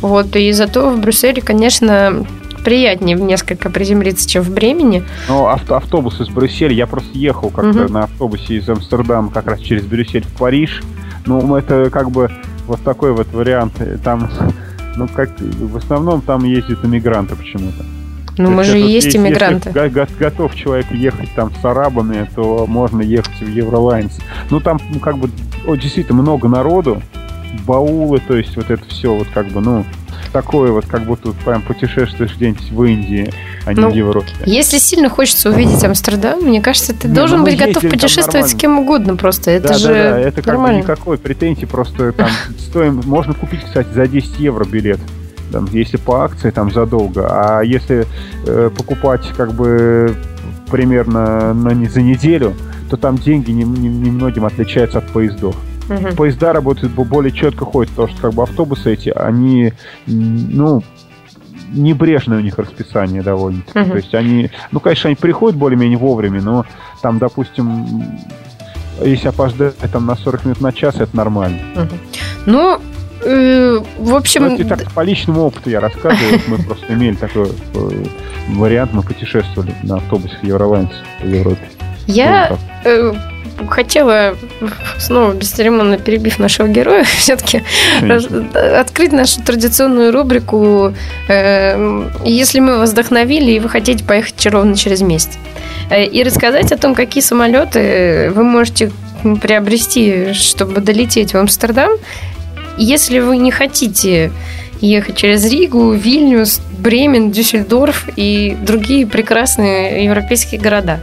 Вот, 0.00 0.34
и 0.34 0.50
зато 0.52 0.90
в 0.90 1.00
Брюсселе, 1.00 1.42
конечно, 1.42 2.24
приятнее 2.64 3.16
несколько 3.16 3.70
приземлиться, 3.70 4.28
чем 4.28 4.42
в 4.42 4.50
Бремени. 4.50 5.04
Ну, 5.28 5.46
авто, 5.46 5.76
автобус 5.76 6.20
из 6.20 6.28
Брюсселя, 6.28 6.72
я 6.72 6.86
просто 6.86 7.10
ехал 7.18 7.50
как-то 7.50 7.84
угу. 7.84 7.92
на 7.92 8.04
автобусе 8.04 8.54
из 8.54 8.68
Амстердама 8.68 9.30
как 9.30 9.46
раз 9.46 9.60
через 9.60 9.84
Брюссель 9.84 10.24
в 10.24 10.38
Париж. 10.38 10.82
Ну, 11.26 11.56
это 11.56 11.90
как 11.90 12.10
бы 12.10 12.30
вот 12.66 12.82
такой 12.82 13.12
вот 13.12 13.32
вариант. 13.32 13.74
Там, 14.02 14.28
ну, 14.96 15.08
как 15.08 15.30
в 15.40 15.76
основном 15.76 16.20
там 16.20 16.44
ездят 16.44 16.84
иммигранты 16.84 17.36
почему-то. 17.36 17.84
Ну, 18.38 18.50
мы 18.50 18.64
же 18.64 18.80
и 18.80 18.82
есть 18.82 19.14
иммигранты. 19.14 19.70
Если 19.74 20.18
готов 20.18 20.54
человек 20.54 20.90
ехать 20.90 21.28
там 21.34 21.52
с 21.54 21.64
арабами, 21.64 22.28
то 22.34 22.66
можно 22.66 23.02
ехать 23.02 23.40
в 23.40 23.48
Евролайнс. 23.48 24.18
Ну, 24.50 24.60
там 24.60 24.80
ну, 24.92 24.98
как 24.98 25.18
бы 25.18 25.30
о, 25.66 25.74
действительно 25.74 26.22
много 26.22 26.48
народу, 26.48 27.02
баулы, 27.66 28.20
то 28.26 28.36
есть 28.36 28.56
вот 28.56 28.70
это 28.70 28.82
все 28.88 29.14
вот 29.14 29.28
как 29.34 29.48
бы, 29.48 29.60
ну, 29.60 29.84
такое 30.32 30.72
вот, 30.72 30.86
как 30.86 31.04
будто 31.04 31.32
прям 31.44 31.62
путешествуешь 31.62 32.34
где-нибудь 32.36 32.70
в 32.70 32.84
Индии, 32.84 33.32
а 33.64 33.74
не 33.74 33.80
ну, 33.80 33.90
в 33.90 33.94
Европе. 33.94 34.28
Если 34.46 34.78
сильно 34.78 35.08
хочется 35.08 35.50
увидеть 35.50 35.82
Амстердам, 35.84 36.40
мне 36.40 36.60
кажется, 36.60 36.94
ты 36.94 37.08
не, 37.08 37.14
должен 37.14 37.38
ну, 37.38 37.44
быть 37.44 37.58
готов 37.58 37.82
путешествовать 37.82 38.48
с 38.48 38.54
кем 38.54 38.78
угодно 38.78 39.16
просто. 39.16 39.50
Это 39.50 39.68
да, 39.68 39.74
же 39.74 39.88
да, 39.88 40.10
да, 40.10 40.20
это 40.20 40.42
как 40.42 40.60
бы 40.60 40.72
никакой 40.72 41.18
претензии, 41.18 41.66
просто 41.66 42.12
там 42.12 42.28
стоим, 42.58 43.02
можно 43.04 43.34
купить, 43.34 43.64
кстати, 43.64 43.88
за 43.92 44.06
10 44.06 44.38
евро 44.38 44.64
билет. 44.64 45.00
Там, 45.52 45.66
если 45.72 45.96
по 45.96 46.24
акции 46.24 46.50
там 46.50 46.72
задолго, 46.72 47.26
а 47.28 47.62
если 47.62 48.06
э, 48.46 48.70
покупать 48.76 49.26
как 49.36 49.52
бы 49.52 50.14
примерно 50.70 51.52
на, 51.52 51.70
не 51.70 51.88
за 51.88 52.02
неделю, 52.02 52.54
то 52.88 52.96
там 52.96 53.18
деньги 53.18 53.50
немногим 53.50 54.34
не, 54.34 54.40
не 54.40 54.46
отличаются 54.46 54.98
от 54.98 55.08
поездов. 55.08 55.56
Угу. 55.90 56.14
Поезда 56.16 56.52
работают 56.52 56.92
более 56.92 57.32
четко 57.32 57.64
ходят, 57.64 57.90
потому 57.90 58.08
что 58.08 58.22
как 58.22 58.34
бы 58.34 58.44
автобусы 58.44 58.92
эти, 58.92 59.08
они, 59.08 59.72
ну, 60.06 60.82
небрежное 61.72 62.38
у 62.38 62.40
них 62.40 62.58
расписание 62.58 63.22
довольно. 63.22 63.62
Угу. 63.74 63.84
То 63.90 63.96
есть 63.96 64.14
они, 64.14 64.50
ну, 64.70 64.80
конечно, 64.80 65.08
они 65.08 65.16
приходят 65.16 65.58
более-менее 65.58 65.98
вовремя, 65.98 66.40
но 66.40 66.64
там, 67.02 67.18
допустим, 67.18 68.04
если 69.02 69.28
опоздать 69.28 69.76
там 69.92 70.06
на 70.06 70.14
40 70.14 70.44
минут 70.44 70.60
на 70.60 70.72
час, 70.72 70.96
это 70.96 71.16
нормально. 71.16 71.58
Угу. 71.74 71.94
Ну, 72.46 72.80
э, 73.24 73.80
в 73.98 74.14
общем... 74.14 74.44
Ну, 74.44 74.54
это 74.54 74.64
так, 74.64 74.92
по 74.92 75.00
личному 75.00 75.42
опыту 75.42 75.70
я 75.70 75.80
рассказываю. 75.80 76.40
Мы 76.46 76.58
просто 76.58 76.94
имели 76.94 77.16
такой 77.16 77.48
э, 77.48 78.04
вариант, 78.50 78.92
мы 78.92 79.02
путешествовали 79.02 79.74
на 79.82 79.96
автобусе 79.96 80.36
Евролайнс 80.42 80.92
в 81.20 81.26
Европе. 81.26 81.68
Я 82.06 82.56
хотела 83.68 84.36
снова 84.98 85.32
бесцеремонно 85.32 85.98
перебив 85.98 86.38
нашего 86.38 86.68
героя, 86.68 87.04
все-таки 87.18 87.62
открыть 88.78 89.12
нашу 89.12 89.42
традиционную 89.42 90.12
рубрику 90.12 90.94
э, 91.28 92.08
«Если 92.24 92.60
мы 92.60 92.78
вас 92.78 92.92
вдохновили, 92.92 93.52
и 93.52 93.60
вы 93.60 93.68
хотите 93.68 94.04
поехать 94.04 94.46
ровно 94.46 94.76
через 94.76 95.00
месяц». 95.00 95.30
Э, 95.90 96.04
и 96.04 96.22
рассказать 96.22 96.72
о 96.72 96.76
том, 96.76 96.94
какие 96.94 97.22
самолеты 97.22 98.32
вы 98.34 98.44
можете 98.44 98.90
приобрести, 99.42 100.32
чтобы 100.32 100.80
долететь 100.80 101.34
в 101.34 101.36
Амстердам, 101.36 101.90
если 102.78 103.18
вы 103.18 103.36
не 103.36 103.50
хотите 103.50 104.32
ехать 104.80 105.16
через 105.16 105.44
Ригу, 105.50 105.92
Вильнюс, 105.92 106.60
Бремен, 106.78 107.30
Дюссельдорф 107.30 108.08
и 108.16 108.56
другие 108.62 109.06
прекрасные 109.06 110.04
европейские 110.04 110.60
города. 110.60 111.00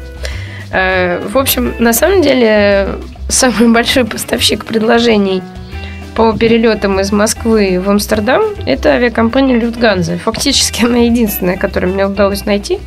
Э, 0.71 1.19
в 1.25 1.37
общем, 1.37 1.73
на 1.79 1.93
самом 1.93 2.21
деле, 2.21 2.95
самый 3.29 3.69
большой 3.71 4.05
поставщик 4.05 4.65
предложений 4.65 5.41
по 6.15 6.33
перелетам 6.35 6.99
из 6.99 7.11
Москвы 7.11 7.79
в 7.79 7.89
Амстердам– 7.89 8.41
это 8.65 8.89
авиакомпания 8.89 9.55
Люфтганза. 9.59 10.17
Фактически 10.17 10.83
она 10.83 10.97
единственная, 10.97 11.57
которую 11.57 11.93
мне 11.93 12.05
удалось 12.05 12.45
найти 12.45 12.79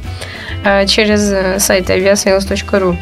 э, 0.64 0.86
через 0.86 1.30
э, 1.30 1.58
сайт 1.58 1.90
aviasales.ru. 1.90 2.96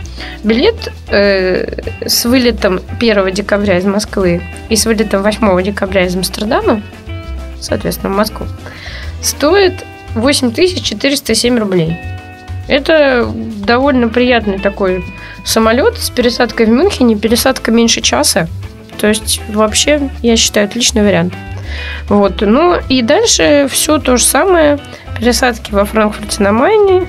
Билет 0.44 0.92
с 1.10 2.24
вылетом 2.24 2.80
1 3.00 3.32
декабря 3.32 3.78
из 3.78 3.84
Москвы 3.84 4.40
и 4.68 4.76
с 4.76 4.86
вылетом 4.86 5.22
8 5.22 5.62
декабря 5.62 6.04
из 6.04 6.14
Амстердама, 6.14 6.82
соответственно, 7.60 8.12
в 8.12 8.16
Москву, 8.16 8.46
стоит 9.22 9.84
8407 10.14 11.58
рублей. 11.58 11.96
Это 12.68 13.26
довольно 13.66 14.08
приятный 14.08 14.58
такой 14.58 15.04
самолет 15.44 15.98
с 15.98 16.10
пересадкой 16.10 16.66
в 16.66 16.68
Мюнхене, 16.68 17.16
пересадка 17.16 17.72
меньше 17.72 18.02
часа. 18.02 18.46
То 19.00 19.06
есть 19.06 19.40
вообще, 19.48 20.10
я 20.22 20.36
считаю, 20.36 20.66
отличный 20.66 21.02
вариант. 21.02 21.34
Вот. 22.08 22.40
Ну 22.40 22.76
и 22.88 23.02
дальше 23.02 23.68
все 23.70 23.98
то 23.98 24.16
же 24.16 24.24
самое. 24.24 24.78
Пересадки 25.18 25.72
во 25.72 25.84
Франкфурте 25.84 26.42
на 26.42 26.52
Майне 26.52 27.06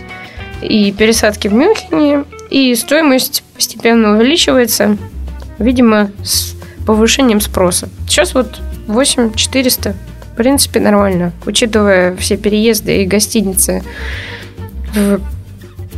и 0.62 0.92
пересадки 0.92 1.48
в 1.48 1.54
Мюнхене. 1.54 2.24
И 2.50 2.74
стоимость 2.76 3.44
постепенно 3.54 4.14
увеличивается, 4.14 4.98
видимо, 5.60 6.12
с 6.24 6.56
повышением 6.86 7.42
спроса. 7.42 7.90
Сейчас 8.08 8.34
вот 8.34 8.60
8 8.88 9.34
400. 9.34 9.96
В 10.34 10.36
принципе, 10.36 10.80
нормально, 10.80 11.34
учитывая 11.46 12.16
все 12.16 12.38
переезды 12.38 13.04
и 13.04 13.06
гостиницы 13.06 13.84
в 14.94 15.20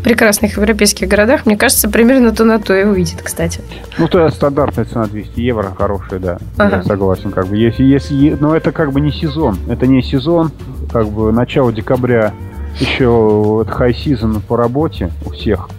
прекрасных 0.04 0.58
европейских 0.58 1.08
городах, 1.08 1.46
мне 1.46 1.58
кажется, 1.58 1.90
примерно 1.90 2.32
то 2.32 2.44
на 2.44 2.60
то 2.60 2.74
и 2.76 2.84
выйдет, 2.84 3.22
кстати. 3.22 3.62
Ну, 3.98 4.08
то 4.08 4.28
стандартная 4.30 4.86
цена 4.86 5.06
200 5.06 5.40
евро, 5.40 5.74
хорошая, 5.78 6.20
да. 6.20 6.38
Ага. 6.58 6.78
Я 6.78 6.84
согласен. 6.84 7.32
Как 7.32 7.48
бы, 7.48 7.58
если, 7.58 7.84
если, 7.84 8.38
но 8.40 8.56
это 8.56 8.72
как 8.72 8.92
бы 8.92 9.02
не 9.02 9.12
сезон. 9.12 9.58
Это 9.68 9.88
не 9.88 10.02
сезон, 10.02 10.52
как 10.92 11.08
бы 11.08 11.32
начало 11.32 11.72
декабря 11.72 12.34
еще 12.80 13.08
вот 13.08 13.68
high 13.68 13.96
season 13.96 14.42
по 14.42 14.58
работе 14.58 15.12
у 15.26 15.32
всех. 15.32 15.70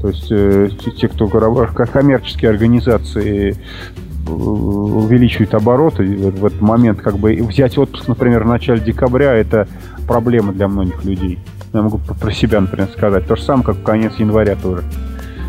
То 0.00 0.08
есть 0.08 0.30
э, 0.30 0.70
те, 0.96 1.08
кто 1.08 1.26
как 1.28 1.90
коммерческие 1.90 2.50
организации 2.50 3.50
э, 3.50 4.30
увеличивают 4.30 5.54
обороты 5.54 6.04
в 6.04 6.46
этот 6.46 6.60
момент 6.60 7.00
как 7.00 7.18
бы 7.18 7.34
взять 7.34 7.76
отпуск, 7.78 8.06
например, 8.08 8.44
в 8.44 8.48
начале 8.48 8.80
декабря 8.80 9.34
это 9.34 9.66
проблема 10.06 10.52
для 10.52 10.68
многих 10.68 11.04
людей. 11.04 11.38
Я 11.72 11.82
могу 11.82 11.98
про 11.98 12.32
себя, 12.32 12.60
например, 12.60 12.88
сказать. 12.96 13.26
То 13.26 13.36
же 13.36 13.42
самое, 13.42 13.64
как 13.64 13.82
конец 13.82 14.14
января 14.18 14.56
тоже. 14.56 14.82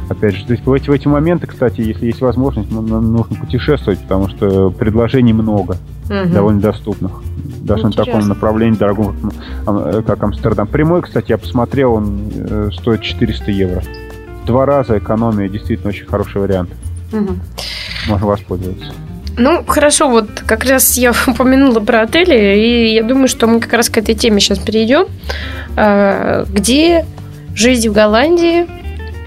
Опять 0.10 0.36
же, 0.36 0.46
то 0.46 0.54
есть 0.54 0.66
в 0.66 0.74
эти, 0.74 0.90
в 0.90 0.94
эти 0.94 1.08
моменты, 1.08 1.46
кстати, 1.46 1.82
если 1.82 2.08
есть 2.08 2.20
возможность, 2.22 2.72
нужно 2.72 3.36
путешествовать, 3.36 4.00
потому 4.00 4.28
что 4.30 4.72
предложений 4.72 5.34
много, 5.34 5.78
угу. 6.06 6.34
довольно 6.34 6.60
доступных. 6.60 7.12
Даже 7.62 7.84
Интересно. 7.84 7.90
на 7.90 8.06
таком 8.06 8.28
направлении 8.28 8.78
дорогом, 8.78 9.16
как 9.66 10.24
Амстердам. 10.24 10.68
Прямой, 10.68 11.04
кстати, 11.04 11.30
я 11.30 11.38
посмотрел, 11.38 11.94
он 11.94 12.22
э, 12.34 12.70
стоит 12.74 13.02
400 13.02 13.52
евро. 13.52 13.84
Два 14.48 14.66
раза 14.66 14.98
экономия, 14.98 15.48
действительно 15.48 15.90
очень 15.90 16.08
хороший 16.08 16.42
вариант. 16.42 16.72
Угу. 17.14 17.34
Можно 18.08 18.26
воспользоваться. 18.26 18.92
Ну, 19.40 19.64
хорошо, 19.66 20.10
вот 20.10 20.30
как 20.46 20.66
раз 20.66 20.98
я 20.98 21.14
упомянула 21.28 21.80
про 21.80 22.02
отели, 22.02 22.58
и 22.58 22.94
я 22.94 23.04
думаю, 23.04 23.28
что 23.28 23.48
мы 23.48 23.60
как 23.62 23.74
раз 23.74 23.90
к 23.90 23.98
этой 23.98 24.14
теме 24.14 24.40
сейчас 24.42 24.60
перейдем. 24.60 25.06
А, 25.78 26.46
где 26.50 27.06
жизнь 27.56 27.90
в 27.90 27.94
Голландии 27.94 28.68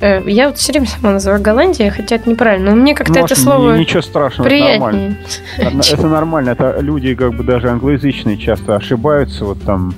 э, 0.00 0.23
я 0.26 0.49
вот 0.49 0.59
все 0.59 0.73
время 0.73 0.87
сама 0.87 1.12
называю 1.12 1.40
Голландия, 1.40 1.90
хотя 1.90 2.16
это 2.16 2.28
неправильно. 2.28 2.71
Но 2.71 2.76
мне 2.76 2.95
как-то 2.95 3.21
ну, 3.21 3.25
это 3.25 3.35
слово 3.35 3.76
ничего 3.76 4.02
страшного, 4.02 4.49
приятнее. 4.49 5.16
Это 5.57 5.64
нормально. 5.64 5.83
это 5.90 6.07
нормально. 6.07 6.50
Это 6.50 6.76
люди 6.81 7.14
как 7.14 7.35
бы 7.35 7.42
даже 7.42 7.71
англоязычные 7.71 8.37
часто 8.37 8.76
ошибаются. 8.76 9.47
Вот 9.47 9.62
там 9.62 9.95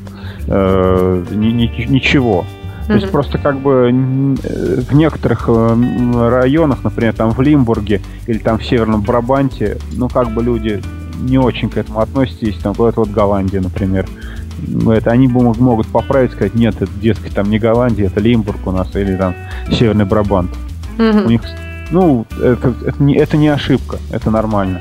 э, 0.47 1.25
ни, 1.33 1.49
ни, 1.49 1.87
ничего. 1.89 2.47
То 2.87 2.95
есть 2.95 3.11
просто 3.11 3.39
как 3.39 3.61
бы 3.61 3.91
в 3.91 4.95
некоторых 4.95 5.45
э, 5.49 6.29
районах, 6.29 6.85
например, 6.85 7.15
там 7.15 7.31
в 7.31 7.41
Лимбурге 7.41 8.03
или 8.27 8.39
там 8.39 8.59
в 8.59 8.65
Северном 8.65 9.01
Брабанте, 9.01 9.79
ну 9.93 10.09
как 10.09 10.31
бы 10.31 10.43
люди 10.43 10.83
не 11.21 11.39
очень 11.39 11.71
к 11.71 11.77
этому 11.77 12.01
относятся, 12.01 12.45
если 12.45 12.61
там 12.61 12.75
вот, 12.75 12.97
вот 12.97 13.09
Голландия, 13.11 13.61
например. 13.61 14.07
это, 14.91 15.11
они 15.11 15.29
могут, 15.29 15.87
поправить, 15.89 16.33
сказать, 16.33 16.55
нет, 16.55 16.75
это, 16.81 16.93
детский 17.01 17.31
там 17.31 17.51
не 17.51 17.59
Голландия, 17.59 18.07
это 18.07 18.21
Лимбург 18.21 18.67
у 18.67 18.73
нас, 18.73 18.95
или 18.95 19.17
там 19.17 19.35
Северный 19.71 20.05
Брабант. 20.05 20.51
Мгм. 20.99 21.27
У 21.27 21.29
них, 21.31 21.41
ну, 21.91 22.27
это, 22.41 22.75
это, 22.87 23.03
не, 23.03 23.17
это 23.17 23.37
не 23.37 23.49
ошибка, 23.49 23.99
это 24.11 24.31
нормально. 24.31 24.81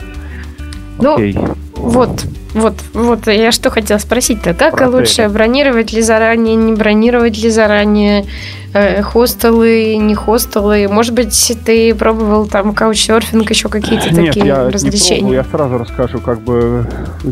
Ну, 0.99 1.15
Окей. 1.15 1.37
Вот, 1.75 2.25
вот, 2.53 2.75
вот, 2.93 3.27
я 3.27 3.51
что 3.51 3.69
хотела 3.69 3.97
спросить-то. 3.97 4.53
Как 4.53 4.77
Про 4.77 4.89
лучше, 4.89 5.23
отели. 5.23 5.33
бронировать 5.33 5.91
ли 5.91 6.01
заранее, 6.01 6.55
не 6.55 6.73
бронировать 6.73 7.37
ли 7.37 7.49
заранее, 7.49 8.25
э, 8.73 9.01
хостелы, 9.01 9.95
не 9.97 10.13
хостелы? 10.13 10.87
Может 10.87 11.13
быть, 11.13 11.53
ты 11.65 11.95
пробовал 11.95 12.45
там 12.47 12.73
каучсерфинг, 12.73 13.49
еще 13.49 13.69
какие-то 13.69 14.13
Нет, 14.13 14.27
такие 14.27 14.39
я 14.39 14.43
не 14.43 14.49
пробовал, 14.51 14.71
развлечения? 14.71 15.33
я 15.33 15.43
сразу 15.43 15.77
расскажу, 15.77 16.19
как 16.19 16.41
бы 16.41 16.87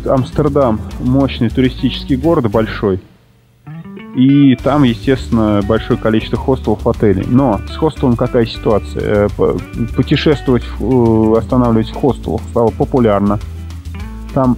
Амстердам 0.05 0.81
мощный 0.99 1.49
туристический 1.49 2.15
город 2.15 2.49
большой. 2.49 2.99
И 4.15 4.55
там, 4.57 4.83
естественно, 4.83 5.61
большое 5.65 5.97
количество 5.97 6.37
хостелов, 6.37 6.85
отелей. 6.85 7.25
Но 7.27 7.61
с 7.71 7.77
хостелом 7.77 8.17
какая 8.17 8.45
ситуация? 8.45 9.29
Э, 9.29 9.57
Путешествовать, 9.95 10.63
э, 10.63 11.33
останавливать 11.37 11.89
в 11.91 11.95
хостелах 11.95 12.41
стало 12.49 12.71
популярно. 12.71 13.39
Там 14.33 14.57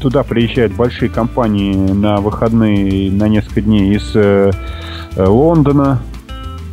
туда 0.00 0.22
приезжают 0.22 0.72
большие 0.72 1.08
компании 1.08 1.74
на 1.74 2.16
выходные 2.16 3.10
на 3.12 3.28
несколько 3.28 3.60
дней 3.60 3.94
из 3.94 4.10
э, 4.14 4.50
э, 5.16 5.24
Лондона, 5.24 6.00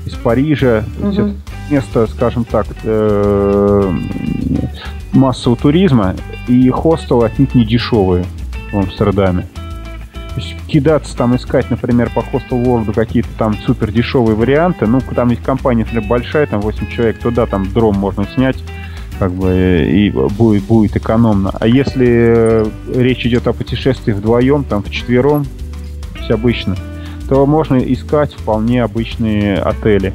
из 0.06 0.14
Парижа. 0.14 0.84
Мгм. 1.00 1.10
это 1.10 1.34
место, 1.70 2.08
скажем 2.08 2.46
так, 2.46 2.66
э, 2.84 3.94
массового 5.12 5.60
туризма, 5.60 6.16
и 6.48 6.70
хостелы 6.70 7.26
отнюдь 7.26 7.56
не 7.56 7.66
дешевые 7.66 8.26
в 8.72 8.78
Амстердаме. 8.78 9.46
То 10.36 10.42
есть 10.42 10.56
кидаться 10.68 11.18
там, 11.18 11.36
искать, 11.36 11.70
например, 11.72 12.12
по 12.14 12.20
Hostel 12.20 12.64
World 12.64 12.94
какие-то 12.94 13.30
там 13.38 13.58
супер 13.58 13.92
дешевые 13.92 14.36
варианты. 14.36 14.86
Ну, 14.86 15.02
там 15.02 15.30
есть 15.30 15.42
компания, 15.42 15.84
например, 15.84 16.08
большая, 16.08 16.46
там 16.46 16.62
8 16.62 16.88
человек, 16.92 17.20
туда 17.20 17.48
там 17.48 17.72
дром 17.74 17.96
можно 17.98 18.26
снять, 18.28 18.58
как 19.20 19.32
бы, 19.32 19.88
и 19.90 20.10
будет, 20.12 20.64
будет 20.64 20.96
экономно. 20.96 21.52
А 21.60 21.68
если 21.68 22.08
э, 22.08 22.66
речь 22.94 23.26
идет 23.26 23.48
о 23.48 23.54
путешествии 23.54 24.12
вдвоем, 24.12 24.64
там, 24.64 24.84
вчетвером, 24.84 25.46
есть 26.18 26.32
обычно, 26.32 26.76
то 27.30 27.46
можно 27.46 27.78
искать 27.78 28.34
вполне 28.34 28.84
обычные 28.84 29.58
отели 29.58 30.14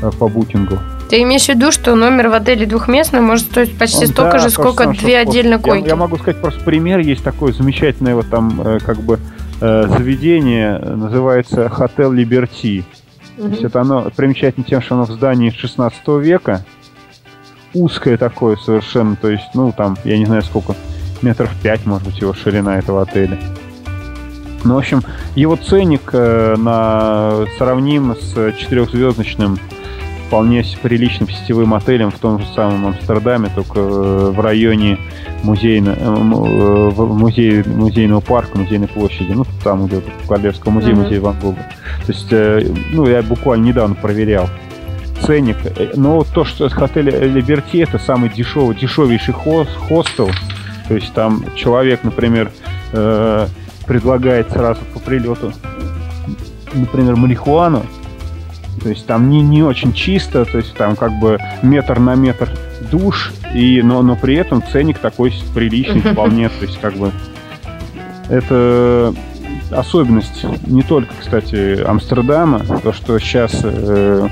э, 0.00 0.10
по 0.18 0.28
букингу. 0.28 0.78
Ты 1.12 1.22
имеешь 1.24 1.44
в 1.44 1.48
виду, 1.50 1.72
что 1.72 1.94
номер 1.94 2.28
в 2.28 2.32
отеле 2.32 2.64
двухместный 2.64 3.20
может 3.20 3.44
стоить 3.44 3.76
почти 3.76 4.06
Он, 4.06 4.06
столько 4.06 4.32
да, 4.32 4.38
же, 4.38 4.50
сколько 4.50 4.94
что 4.94 5.02
две 5.02 5.18
отдельно 5.18 5.58
койки? 5.58 5.86
Я, 5.86 5.96
могу 5.96 6.16
сказать 6.16 6.40
просто 6.40 6.64
пример. 6.64 7.00
Есть 7.00 7.22
такое 7.22 7.52
замечательное 7.52 8.14
вот 8.14 8.30
там 8.30 8.58
э, 8.64 8.78
как 8.78 8.98
бы 9.02 9.18
э, 9.60 9.88
заведение, 9.88 10.78
называется 10.78 11.68
Хотел 11.68 12.12
Либерти. 12.12 12.84
То 13.36 13.48
есть 13.48 13.62
это 13.62 13.82
оно 13.82 14.10
примечательно 14.14 14.64
тем, 14.64 14.80
что 14.80 14.94
оно 14.94 15.04
в 15.04 15.10
здании 15.10 15.50
16 15.50 16.00
века. 16.20 16.64
Узкое 17.74 18.16
такое 18.16 18.56
совершенно, 18.56 19.16
то 19.16 19.30
есть, 19.30 19.48
ну, 19.54 19.72
там, 19.72 19.96
я 20.04 20.18
не 20.18 20.26
знаю 20.26 20.42
сколько, 20.42 20.74
метров 21.22 21.50
5, 21.62 21.86
может 21.86 22.06
быть, 22.06 22.18
его 22.20 22.34
ширина 22.34 22.78
этого 22.78 23.02
отеля. 23.02 23.38
Ну, 24.64 24.74
в 24.74 24.78
общем, 24.78 25.02
его 25.34 25.56
ценник 25.56 26.10
э, 26.12 26.54
на, 26.56 27.44
сравним 27.58 28.14
с 28.14 28.52
четырехзвездочным 28.58 29.58
вполне 30.26 30.64
приличным 30.82 31.28
сетевым 31.28 31.74
отелем 31.74 32.10
в 32.10 32.18
том 32.18 32.38
же 32.38 32.46
самом 32.54 32.86
Амстердаме, 32.86 33.50
только 33.54 33.80
э, 33.80 34.30
в 34.34 34.40
районе 34.40 34.98
музейно, 35.42 35.96
э, 35.98 36.04
э, 36.04 37.02
музей, 37.02 37.64
музейного 37.64 38.20
парка, 38.20 38.56
музейной 38.56 38.88
площади. 38.88 39.32
Ну, 39.32 39.44
там, 39.64 39.86
где 39.86 39.96
вот 39.96 40.04
Королевского 40.28 40.70
музея, 40.72 40.94
Мгм. 40.94 41.02
музей 41.02 41.18
Ван 41.18 41.36
Гога. 41.40 41.66
То 42.06 42.12
есть, 42.12 42.28
э, 42.30 42.66
ну, 42.92 43.06
я 43.08 43.22
буквально 43.22 43.64
недавно 43.64 43.94
проверял 43.94 44.48
ценник. 45.26 45.56
Э, 45.64 45.92
Но 45.94 46.24
то, 46.24 46.44
что 46.44 46.66
отель 46.66 47.10
Либерти, 47.10 47.78
это 47.78 47.98
самый 47.98 48.28
дешевый, 48.30 48.76
дешевейший 48.76 49.34
хос- 49.34 49.68
хостел. 49.88 50.30
То 50.88 50.94
есть 50.94 51.12
там 51.14 51.44
человек, 51.56 52.04
например, 52.04 52.50
э, 52.92 53.46
предлагает 53.86 54.50
сразу 54.50 54.80
по 54.92 54.98
прилету, 55.00 55.52
например, 56.74 57.16
марихуану. 57.16 57.84
То 58.82 58.88
есть 58.88 59.06
там 59.06 59.30
не, 59.30 59.42
не 59.42 59.62
очень 59.62 59.92
чисто, 59.92 60.44
то 60.44 60.58
есть 60.58 60.74
там 60.74 60.96
как 60.96 61.12
бы 61.20 61.38
метр 61.62 61.98
на 62.00 62.14
метр 62.14 62.48
душ, 62.90 63.32
и, 63.54 63.80
но, 63.82 64.02
но 64.02 64.16
при 64.16 64.34
этом 64.34 64.62
ценник 64.72 64.98
такой 64.98 65.32
приличный 65.54 66.00
вполне. 66.00 66.48
То 66.48 66.64
есть 66.64 66.80
как 66.80 66.94
бы 66.94 67.12
это 68.28 69.14
особенность 69.70 70.44
не 70.66 70.82
только, 70.82 71.12
кстати, 71.20 71.80
Амстердама, 71.82 72.60
то, 72.82 72.92
что 72.92 73.18
сейчас 73.18 73.60
э, 73.62 74.28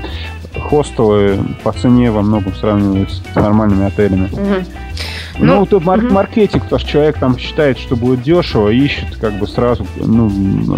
хостелы 0.59 1.39
по 1.63 1.71
цене 1.71 2.11
во 2.11 2.21
многом 2.21 2.53
сравниваются 2.55 3.21
с 3.31 3.35
нормальными 3.35 3.85
отелями. 3.85 4.29
Мгм. 4.31 4.65
Ну, 5.39 5.45
Ну, 5.55 5.63
это 5.63 5.79
мар- 5.79 6.01
мгм. 6.01 6.13
маркетинг, 6.13 6.63
потому 6.63 6.79
что 6.79 6.89
человек 6.89 7.17
там 7.17 7.37
считает, 7.37 7.79
что 7.79 7.95
будет 7.95 8.21
дешево, 8.21 8.69
ищет 8.69 9.15
как 9.19 9.33
бы 9.33 9.47
сразу, 9.47 9.87
ну, 9.95 10.29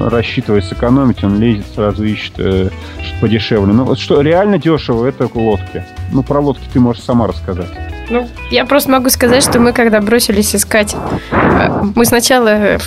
рассчитывая 0.10 0.62
сэкономить, 0.62 1.24
он 1.24 1.40
лезет, 1.40 1.66
сразу 1.76 2.04
ищет 2.06 2.34
э, 2.38 2.70
подешевле. 3.20 3.74
Ну, 3.74 3.84
вот 3.84 4.00
что 4.00 4.22
реально 4.22 4.60
дешево, 4.60 5.06
это 5.06 5.28
лодки. 5.34 5.84
Ну, 6.12 6.24
про 6.24 6.40
лодки 6.40 6.64
ты 6.72 6.80
можешь 6.80 7.02
сама 7.04 7.28
рассказать. 7.28 7.68
Ну, 8.10 8.28
я 8.52 8.66
просто 8.66 8.92
могу 8.92 9.10
сказать, 9.10 9.44
что 9.44 9.60
мы, 9.60 9.72
когда 9.74 10.02
бросились 10.02 10.56
искать, 10.56 10.96
э, 11.32 11.70
мы 11.96 12.06
сначала 12.06 12.78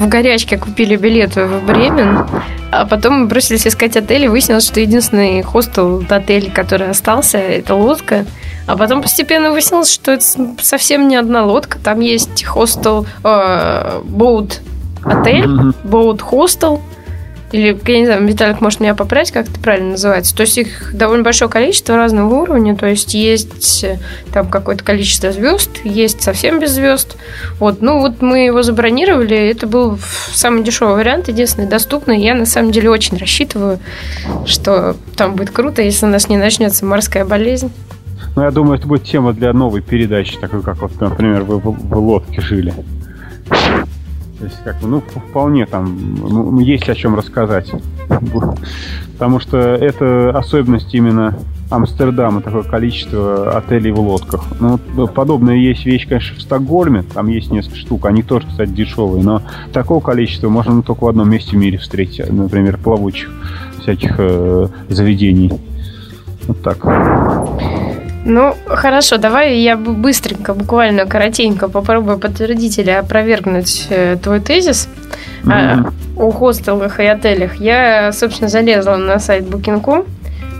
в- 0.00 0.08
горячке 0.08 0.58
купили 0.58 0.96
билет 0.96 1.36
в 1.36 1.64
Бремен, 1.66 2.26
а 2.72 2.84
потом 2.84 3.20
мы 3.20 3.26
бросились 3.26 3.66
искать 3.66 3.96
отель, 3.96 4.24
и 4.24 4.28
выяснилось, 4.28 4.66
что 4.66 4.80
единственный 4.80 5.42
хостел, 5.42 6.04
отель, 6.08 6.50
который 6.52 6.90
остался, 6.90 7.38
это 7.38 7.74
лодка. 7.74 8.24
А 8.66 8.76
потом 8.76 9.02
постепенно 9.02 9.50
выяснилось, 9.52 9.92
что 9.92 10.12
это 10.12 10.24
совсем 10.60 11.06
не 11.08 11.16
одна 11.16 11.44
лодка. 11.44 11.78
Там 11.78 12.00
есть 12.00 12.44
хостел, 12.44 13.06
э, 13.22 14.00
боут 14.04 14.60
отель, 15.04 15.46
боут 15.84 16.20
хостел. 16.22 16.80
Или, 17.54 17.78
я 17.86 17.98
не 18.00 18.06
знаю, 18.06 18.26
Виталик 18.26 18.60
может 18.60 18.80
меня 18.80 18.96
поправить, 18.96 19.30
как 19.30 19.48
это 19.48 19.60
правильно 19.60 19.90
называется. 19.92 20.34
То 20.34 20.40
есть 20.40 20.58
их 20.58 20.92
довольно 20.92 21.22
большое 21.22 21.48
количество 21.48 21.94
разного 21.94 22.34
уровня. 22.34 22.74
То 22.74 22.86
есть 22.86 23.14
есть 23.14 23.84
э, 23.84 24.00
там 24.32 24.48
какое-то 24.48 24.82
количество 24.82 25.30
звезд, 25.30 25.70
есть 25.84 26.20
совсем 26.20 26.58
без 26.58 26.72
звезд. 26.72 27.16
Вот, 27.60 27.80
ну 27.80 28.00
вот 28.00 28.22
мы 28.22 28.46
его 28.46 28.64
забронировали. 28.64 29.36
Это 29.36 29.68
был 29.68 30.00
самый 30.32 30.64
дешевый 30.64 30.96
вариант, 30.96 31.28
единственный 31.28 31.68
доступный. 31.68 32.20
Я 32.20 32.34
на 32.34 32.44
самом 32.44 32.72
деле 32.72 32.90
очень 32.90 33.18
рассчитываю, 33.18 33.78
что 34.46 34.96
там 35.14 35.36
будет 35.36 35.50
круто, 35.50 35.80
если 35.80 36.06
у 36.06 36.08
нас 36.08 36.28
не 36.28 36.36
начнется 36.36 36.84
морская 36.84 37.24
болезнь. 37.24 37.70
Ну, 38.34 38.42
я 38.42 38.50
думаю, 38.50 38.80
это 38.80 38.88
будет 38.88 39.04
тема 39.04 39.32
для 39.32 39.52
новой 39.52 39.80
передачи, 39.80 40.36
такой, 40.38 40.60
как 40.60 40.78
вот, 40.82 41.00
например, 41.00 41.44
вы 41.44 41.60
в, 41.60 41.70
в 41.70 41.98
лодке 41.98 42.40
жили. 42.40 42.74
То 44.38 44.44
есть, 44.44 44.62
как 44.64 44.80
бы, 44.80 44.88
ну, 44.88 45.00
вполне 45.00 45.66
там 45.66 45.86
м, 45.86 46.58
есть 46.58 46.88
о 46.88 46.94
чем 46.94 47.14
рассказать. 47.14 47.70
Потому 49.12 49.38
что 49.40 49.58
это 49.58 50.36
особенность 50.36 50.92
именно 50.94 51.38
Амстердама, 51.70 52.40
такое 52.40 52.62
количество 52.62 53.56
отелей 53.56 53.90
в 53.90 54.00
лодках. 54.00 54.44
Ну, 54.60 54.78
подобная 55.08 55.56
есть 55.56 55.84
вещь, 55.86 56.06
конечно, 56.06 56.36
в 56.36 56.42
Стокгольме, 56.42 57.02
там 57.02 57.28
есть 57.28 57.50
несколько 57.50 57.76
штук, 57.76 58.06
они 58.06 58.22
тоже, 58.22 58.46
кстати, 58.48 58.70
дешевые, 58.70 59.24
но 59.24 59.42
такого 59.72 60.00
количества 60.00 60.48
можно 60.48 60.82
только 60.82 61.04
в 61.04 61.08
одном 61.08 61.30
месте 61.30 61.52
в 61.52 61.60
мире 61.60 61.78
встретить, 61.78 62.30
например, 62.30 62.76
плавучих 62.76 63.30
всяких 63.80 64.16
э, 64.18 64.68
заведений. 64.88 65.52
Вот 66.46 66.62
так. 66.62 66.84
Ну, 68.24 68.54
хорошо, 68.66 69.18
давай 69.18 69.58
я 69.58 69.76
быстренько, 69.76 70.54
буквально 70.54 71.04
коротенько 71.06 71.68
попробую 71.68 72.18
подтвердить 72.18 72.78
или 72.78 72.90
опровергнуть 72.90 73.86
э, 73.90 74.16
твой 74.22 74.40
тезис 74.40 74.88
а, 75.46 75.76
Мгм. 75.76 75.94
о 76.16 76.30
хостелах 76.30 77.00
и 77.00 77.04
отелях. 77.04 77.56
Я, 77.56 78.12
собственно, 78.12 78.48
залезла 78.48 78.96
на 78.96 79.18
сайт 79.18 79.44
Booking.com, 79.44 80.04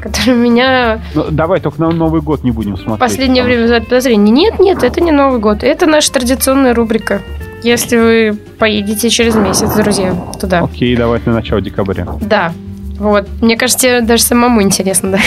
который 0.03 0.35
меня 0.35 1.01
Ну, 1.15 1.25
давай 1.31 1.61
только 1.61 1.81
на 1.81 1.91
Новый 1.91 2.21
год 2.21 2.45
не 2.45 2.51
будем 2.51 2.75
в 2.75 2.81
смотреть. 2.81 2.99
последнее 3.01 3.43
потому 3.43 3.47
время 3.47 3.63
вызывает 3.63 3.85
подозрение. 3.89 4.31
Нет, 4.35 4.59
нет, 4.61 4.83
это 4.85 5.01
не 5.01 5.11
Новый 5.11 5.41
год. 5.41 5.63
Это 5.65 5.87
наша 5.87 6.13
традиционная 6.13 6.75
рубрика. 6.75 7.23
Если 7.63 7.97
вы 7.97 8.39
поедете 8.59 9.09
через 9.09 9.35
месяц, 9.37 9.73
друзья, 9.75 10.15
туда. 10.39 10.61
Окей, 10.61 10.95
давайте 10.97 11.31
на 11.31 11.37
начало 11.37 11.63
декабря. 11.63 12.07
Да. 12.21 12.53
Вот. 12.99 13.27
Мне 13.41 13.57
кажется, 13.57 13.81
тебе 13.87 14.01
даже 14.03 14.23
самому 14.23 14.61
интересно, 14.61 15.13
да. 15.13 15.19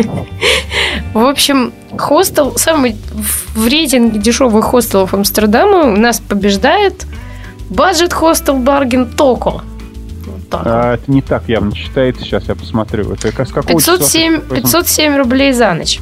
В 1.14 1.26
общем, 1.26 1.72
хостел, 1.96 2.56
самый 2.56 2.96
в 3.54 3.66
рейтинге 3.66 4.18
дешевых 4.18 4.64
хостелов 4.66 5.14
Амстердама 5.14 5.84
у 5.92 5.96
нас 5.96 6.20
побеждает 6.20 7.06
Budget 7.70 8.10
Hostel 8.10 8.62
Bargain. 8.62 9.08
Вот 9.16 10.48
так. 10.50 10.62
А, 10.64 10.94
это 10.94 11.10
не 11.10 11.22
так 11.22 11.48
явно 11.48 11.72
читается. 11.72 12.22
Сейчас 12.22 12.44
я 12.48 12.54
посмотрю. 12.54 13.12
Это 13.12 13.32
как 13.32 13.48
с 13.48 13.52
какого 13.52 13.80
числа? 13.80 13.98
507, 13.98 14.40
Поэтому- 14.40 14.60
507 14.60 15.16
рублей 15.16 15.52
за 15.52 15.74
ночь. 15.74 16.00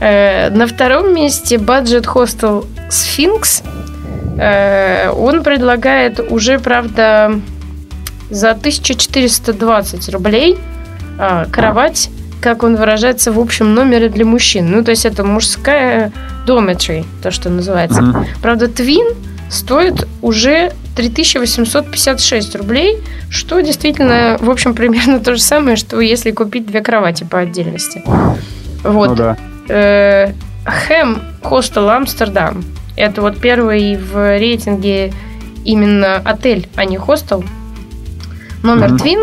Э, 0.00 0.50
На 0.50 0.66
втором 0.66 1.14
месте 1.14 1.56
Budget 1.56 2.04
Hostel 2.04 2.66
Sphinx. 2.90 3.62
Э, 4.38 5.10
Он 5.10 5.42
предлагает 5.42 6.20
уже, 6.20 6.58
правда, 6.58 7.40
за 8.30 8.50
1420 8.54 10.08
рублей 10.10 10.58
а, 11.18 11.46
кровать, 11.46 12.10
как 12.44 12.62
он 12.62 12.76
выражается, 12.76 13.32
в 13.32 13.40
общем 13.40 13.74
номере 13.74 14.10
для 14.10 14.26
мужчин. 14.26 14.70
Ну, 14.70 14.84
то 14.84 14.90
есть 14.90 15.06
это 15.06 15.24
мужская 15.24 16.12
dormitory, 16.46 17.06
то, 17.22 17.30
что 17.30 17.48
называется. 17.48 18.02
Мгм. 18.02 18.26
Правда, 18.42 18.66
Twin 18.66 19.16
стоит 19.48 20.06
уже 20.20 20.72
3856 20.94 22.54
рублей, 22.56 22.98
что 23.30 23.60
действительно, 23.62 24.36
в 24.38 24.50
общем, 24.50 24.74
примерно 24.74 25.20
то 25.20 25.34
же 25.34 25.40
самое, 25.40 25.76
что 25.76 25.98
если 26.00 26.32
купить 26.32 26.66
две 26.66 26.82
кровати 26.82 27.24
по 27.24 27.38
отдельности. 27.38 28.02
Вот. 28.82 29.08
Ну 29.08 29.16
да. 29.16 29.36
Э, 29.70 30.32
Хэм 30.66 31.22
Хостел 31.42 31.88
Амстердам. 31.88 32.62
Это 32.94 33.22
вот 33.22 33.38
первый 33.38 33.96
в 33.96 34.38
рейтинге 34.38 35.14
именно 35.64 36.16
отель, 36.16 36.68
а 36.76 36.84
не 36.84 36.98
хостел. 36.98 37.42
Номер 38.62 38.88
Мгм. 38.88 38.98
Твин 38.98 39.20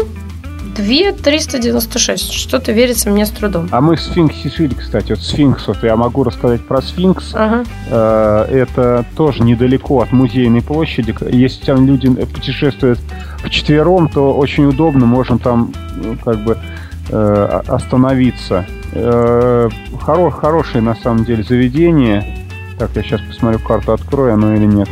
2396. 0.75 2.31
Что-то 2.31 2.71
верится 2.71 3.10
мне 3.10 3.25
с 3.25 3.29
трудом. 3.31 3.67
А 3.71 3.81
мы 3.81 3.95
в 3.95 4.01
Сфинксе 4.01 4.49
жили, 4.49 4.73
кстати. 4.73 5.12
Вот 5.12 5.21
Сфинкс, 5.21 5.67
вот 5.67 5.84
я 5.84 5.95
могу 5.95 6.23
рассказать 6.23 6.62
про 6.62 6.81
Сфинкс. 6.81 7.31
Ага. 7.34 7.63
Э, 7.89 8.45
Это 8.49 9.05
тоже 9.15 9.43
недалеко 9.43 10.01
от 10.01 10.12
музейной 10.12 10.62
площади. 10.62 11.15
Если 11.29 11.65
там 11.65 11.86
люди 11.88 12.10
путешествуют 12.10 12.99
вчетвером, 13.43 14.07
то 14.07 14.34
очень 14.34 14.65
удобно, 14.65 15.05
можем 15.05 15.39
там 15.39 15.73
ну, 15.95 16.15
как 16.23 16.43
бы 16.43 16.57
э, 17.10 17.62
остановиться. 17.67 18.65
Э, 18.93 19.69
хоро- 20.05 20.31
Хорошее 20.31 20.84
на 20.84 20.95
самом 20.95 21.25
деле 21.25 21.43
заведение. 21.43 22.38
Так, 22.79 22.91
я 22.95 23.03
сейчас 23.03 23.21
посмотрю 23.21 23.60
карту, 23.60 23.93
открою 23.93 24.34
оно 24.34 24.53
или 24.55 24.65
нет. 24.65 24.88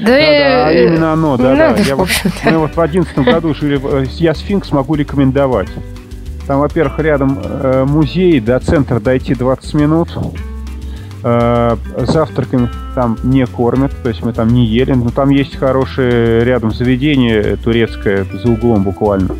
Да, 0.00 0.06
Да, 0.06 0.16
да, 0.16 0.72
э, 0.72 0.86
именно 0.86 1.12
оно, 1.12 1.36
да, 1.36 1.54
да. 1.54 1.68
надо, 1.70 1.82
Я 1.82 1.94
в 1.96 1.98
вот- 2.00 2.08
мы 2.44 2.58
вот 2.58 2.74
в 2.76 2.80
одиннадцатом 2.80 3.24
году 3.24 3.54
жили, 3.54 3.80
э, 3.82 4.06
я 4.18 4.34
Сфинкс 4.34 4.72
могу 4.72 4.94
рекомендовать. 4.94 5.68
Там, 6.46 6.60
во-первых, 6.60 6.98
рядом 6.98 7.38
э, 7.42 7.84
музей, 7.86 8.40
до 8.40 8.58
центра 8.60 8.98
дойти 8.98 9.34
20 9.34 9.74
минут. 9.74 10.08
Э, 11.22 11.76
завтраками 11.98 12.70
там 12.94 13.18
не 13.22 13.44
кормят, 13.46 13.92
то 14.02 14.08
есть 14.08 14.22
мы 14.24 14.32
там 14.32 14.48
не 14.48 14.64
ели, 14.64 14.92
но 14.92 15.10
там 15.10 15.28
есть 15.28 15.56
хорошее 15.56 16.44
рядом 16.44 16.72
заведение 16.72 17.56
турецкое, 17.56 18.24
за 18.32 18.50
углом 18.50 18.82
буквально. 18.84 19.36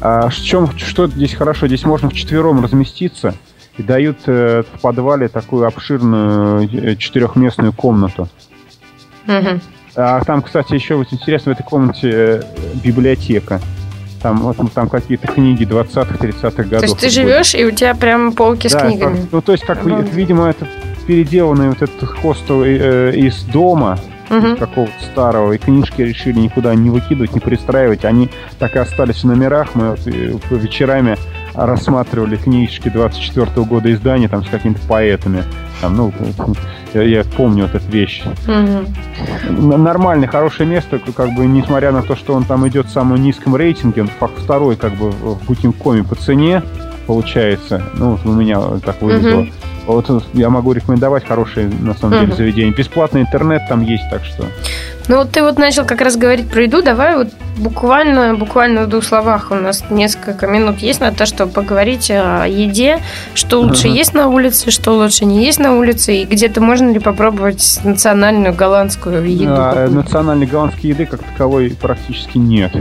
А 0.00 0.28
в 0.28 0.34
чем, 0.36 0.70
что 0.78 1.08
здесь 1.08 1.34
хорошо? 1.34 1.66
Здесь 1.66 1.84
можно 1.84 2.08
вчетвером 2.08 2.62
разместиться 2.62 3.34
и 3.76 3.82
дают 3.82 4.18
э, 4.26 4.62
в 4.74 4.80
подвале 4.80 5.26
такую 5.28 5.66
обширную 5.66 6.68
э, 6.72 6.94
четырехместную 6.96 7.72
комнату. 7.72 8.28
Мгм. 9.26 9.60
А 9.96 10.20
там, 10.24 10.42
кстати, 10.42 10.74
еще 10.74 10.96
вот 10.96 11.08
интересно, 11.12 11.52
в 11.54 11.58
этой 11.58 11.64
комнате 11.66 12.10
э, 12.12 12.42
библиотека. 12.82 13.60
Там, 14.22 14.38
вот, 14.38 14.56
ну, 14.58 14.68
там 14.68 14.88
какие-то 14.88 15.28
книги 15.28 15.64
20-30-х 15.64 16.62
годов. 16.64 16.80
То 16.80 16.86
есть 16.86 16.98
ты 16.98 17.10
живешь, 17.10 17.54
и 17.54 17.64
у 17.64 17.70
тебя 17.70 17.94
прям 17.94 18.32
полки 18.32 18.68
с 18.68 18.72
да, 18.72 18.80
книгами. 18.86 19.16
как- 19.16 19.32
ну, 19.32 19.42
то 19.42 19.52
есть, 19.52 19.64
как, 19.64 19.84
Обалдеть. 19.84 20.12
видимо, 20.14 20.48
это 20.48 20.66
переделанный 21.06 21.68
вот 21.68 21.82
этот 21.82 22.08
хостел 22.08 22.62
э, 22.64 23.12
из 23.14 23.42
дома, 23.44 23.98
Мгм. 24.30 24.54
из 24.54 24.58
какого-то 24.58 24.92
старого, 25.12 25.52
и 25.52 25.58
книжки 25.58 26.00
решили 26.00 26.38
никуда 26.38 26.74
не 26.74 26.88
выкидывать, 26.88 27.34
не 27.34 27.40
пристраивать. 27.40 28.06
Они 28.06 28.30
так 28.58 28.74
и 28.74 28.78
остались 28.78 29.16
в 29.22 29.24
номерах. 29.24 29.74
Мы 29.74 29.90
вот, 29.90 30.00
э, 30.06 30.32
вечерами 30.52 31.18
рассматривали 31.54 32.36
книжки 32.36 32.88
24 32.88 33.46
года 33.66 33.92
издания 33.92 34.28
там 34.28 34.44
с 34.44 34.48
какими-то 34.48 34.80
поэтами. 34.88 35.44
Там, 35.80 35.96
ну, 35.96 36.12
я, 36.94 37.02
я 37.02 37.24
помню 37.24 37.64
вот 37.64 37.74
эту 37.74 37.90
вещь. 37.90 38.22
Н- 38.46 39.82
Нормальное, 39.82 40.28
хорошее 40.28 40.68
место, 40.68 41.00
как 41.14 41.34
бы, 41.34 41.46
несмотря 41.46 41.92
на 41.92 42.02
то, 42.02 42.16
что 42.16 42.34
он 42.34 42.44
там 42.44 42.66
идет 42.68 42.86
в 42.86 42.90
самом 42.90 43.20
низком 43.22 43.56
рейтинге, 43.56 44.02
он 44.02 44.08
факт 44.08 44.34
второй, 44.38 44.76
как 44.76 44.94
бы, 44.94 45.10
в 45.10 45.38
Booking.com 45.48 46.04
по 46.04 46.14
цене, 46.14 46.62
получается. 47.06 47.82
Ну, 47.94 48.18
у 48.24 48.28
меня 48.32 48.60
так 48.84 49.00
вылезло. 49.02 49.40
Мгм. 49.42 49.52
Вот 49.86 50.24
я 50.32 50.48
могу 50.48 50.72
рекомендовать 50.72 51.26
хорошее, 51.26 51.68
на 51.80 51.92
самом 51.94 52.14
деле, 52.14 52.26
Мгм. 52.28 52.36
заведение. 52.36 52.72
Бесплатный 52.72 53.20
интернет 53.20 53.62
там 53.68 53.82
есть, 53.82 54.04
так 54.10 54.24
что... 54.24 54.44
Ну 55.08 55.18
вот 55.18 55.30
ты 55.32 55.42
вот 55.42 55.58
начал 55.58 55.84
как 55.84 56.00
раз 56.00 56.16
говорить 56.16 56.48
про 56.48 56.62
еду, 56.62 56.82
давай 56.82 57.16
вот 57.16 57.28
буквально, 57.58 58.34
буквально 58.34 58.84
в 58.84 58.88
двух 58.88 59.04
словах 59.04 59.50
у 59.50 59.54
нас 59.54 59.84
несколько 59.90 60.46
минут 60.46 60.78
есть 60.78 61.00
на 61.00 61.12
то, 61.12 61.26
чтобы 61.26 61.52
поговорить 61.52 62.10
о 62.10 62.46
еде, 62.46 63.00
что 63.34 63.60
лучше 63.60 63.88
Ага. 63.88 63.96
есть 63.96 64.14
на 64.14 64.28
улице, 64.28 64.70
что 64.70 64.92
лучше 64.92 65.24
не 65.26 65.44
есть 65.44 65.60
на 65.60 65.76
улице, 65.76 66.16
и 66.16 66.24
где-то 66.24 66.60
можно 66.60 66.90
ли 66.90 66.98
попробовать 66.98 67.80
национальную 67.84 68.54
голландскую 68.54 69.30
еду. 69.30 69.52
А, 69.54 69.88
национальной 69.88 70.46
голландской 70.46 70.90
еды 70.90 71.06
как 71.06 71.22
таковой 71.22 71.76
практически 71.80 72.38
нет. 72.38 72.72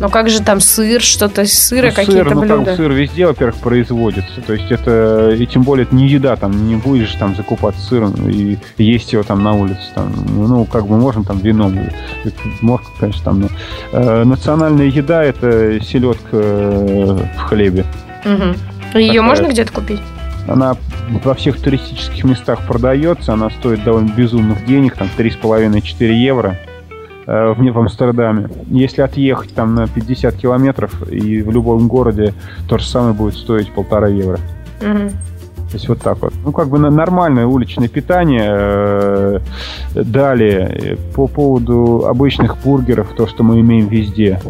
Ну 0.00 0.08
как 0.08 0.30
же 0.30 0.40
там 0.42 0.60
сыр, 0.60 1.02
что-то 1.02 1.42
из 1.42 1.52
сыра, 1.56 1.88
Ну, 1.88 1.92
какие-то 1.94 2.24
сыр, 2.24 2.34
ну, 2.34 2.40
как 2.40 2.50
бы 2.50 2.56
блюда? 2.56 2.76
сыр 2.76 2.90
везде, 2.92 3.26
во-первых, 3.26 3.56
производится. 3.56 4.40
То 4.46 4.54
есть 4.54 4.70
это, 4.72 5.30
и 5.38 5.46
тем 5.46 5.62
более 5.62 5.84
это 5.84 5.94
не 5.94 6.08
еда, 6.08 6.36
там 6.36 6.66
не 6.66 6.76
будешь 6.76 7.12
там 7.12 7.36
закупать 7.36 7.76
сыром 7.76 8.14
и 8.28 8.56
есть 8.78 9.12
его 9.12 9.22
там 9.22 9.42
на 9.42 9.52
улице. 9.52 9.82
Там, 9.94 10.10
ну, 10.34 10.64
как 10.64 10.86
бы 10.86 10.96
можем 10.96 11.24
там 11.24 11.38
вином. 11.38 11.78
Можно, 12.62 12.86
конечно, 12.98 13.22
там. 13.24 13.40
но, 13.42 13.48
э, 13.92 14.24
национальная 14.24 14.86
еда 14.86 15.22
это 15.22 15.78
селедка 15.84 16.28
э, 16.32 17.18
в 17.36 17.40
хлебе. 17.42 17.84
Мгм. 18.24 18.56
Ее 18.94 19.08
Такая- 19.12 19.22
можно 19.22 19.46
где-то 19.48 19.72
купить? 19.72 20.00
Она 20.48 20.76
во 21.22 21.34
всех 21.34 21.60
туристических 21.60 22.24
местах 22.24 22.66
продается, 22.66 23.34
она 23.34 23.50
стоит 23.50 23.84
довольно 23.84 24.08
безумных 24.08 24.64
денег, 24.64 24.96
там 24.96 25.08
3,5-4 25.16 26.12
евро 26.14 26.58
э, 27.30 27.54
в, 27.56 27.72
в 27.72 27.78
Амстердаме. 27.78 28.48
Если 28.68 29.02
отъехать 29.02 29.54
там 29.54 29.74
на 29.74 29.86
50 29.86 30.34
километров, 30.36 31.08
и 31.10 31.42
в 31.42 31.50
любом 31.50 31.88
городе 31.88 32.34
то 32.68 32.78
же 32.78 32.86
самое 32.86 33.14
будет 33.14 33.34
стоить 33.34 33.72
полтора 33.72 34.08
евро. 34.08 34.38
Мгм. 34.80 35.10
То 35.70 35.76
есть 35.76 35.88
вот 35.88 36.00
так 36.00 36.20
вот. 36.20 36.32
Ну, 36.44 36.50
как 36.50 36.68
бы 36.68 36.78
нормальное 36.78 37.46
уличное 37.46 37.88
питание. 37.88 38.50
Э, 38.50 39.38
Далее, 39.94 40.68
э, 40.68 40.96
по 41.14 41.26
поводу 41.26 42.06
обычных 42.06 42.56
бургеров, 42.64 43.14
то, 43.16 43.26
что 43.26 43.42
мы 43.42 43.60
имеем 43.60 43.88
везде. 43.88 44.40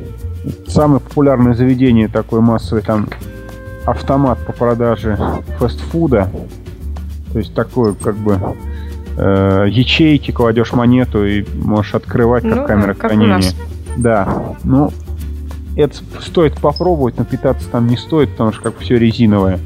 Самое 0.66 1.00
популярное 1.00 1.54
заведение 1.54 2.08
такое 2.08 2.40
массовое, 2.40 2.82
там 2.82 3.08
автомат 3.84 4.38
по 4.46 4.52
продаже 4.52 5.18
фастфуда. 5.58 6.30
То 7.32 7.38
есть 7.38 7.54
такое, 7.54 7.94
как 7.94 8.16
бы, 8.16 8.38
э, 9.20 9.66
ячейки, 9.68 10.30
кладешь 10.30 10.72
монету 10.72 11.24
и 11.26 11.44
можешь 11.54 11.94
открывать, 11.94 12.42
как 12.42 12.56
Ну 12.56 12.66
камера 12.66 12.94
как 12.94 13.10
хранения. 13.10 13.52
Да, 13.96 14.56
ну, 14.64 14.90
это 15.76 15.96
стоит 16.20 16.54
попробовать, 16.54 17.18
но 17.18 17.24
питаться 17.24 17.68
там 17.68 17.86
не 17.86 17.96
стоит, 17.96 18.30
потому 18.30 18.52
что 18.52 18.62
как 18.62 18.78
все 18.78 18.98
резиновое. 18.98 19.58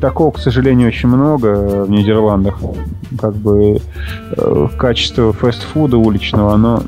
Такого, 0.00 0.30
к 0.30 0.38
сожалению, 0.38 0.88
очень 0.88 1.08
много 1.08 1.48
э, 1.48 1.84
в 1.84 1.90
Нидерландах. 1.90 2.58
Как 3.20 3.34
бы 3.34 3.80
э, 4.36 4.68
качество 4.78 5.32
фастфуда 5.32 5.96
уличного, 5.96 6.54
оно 6.54 6.82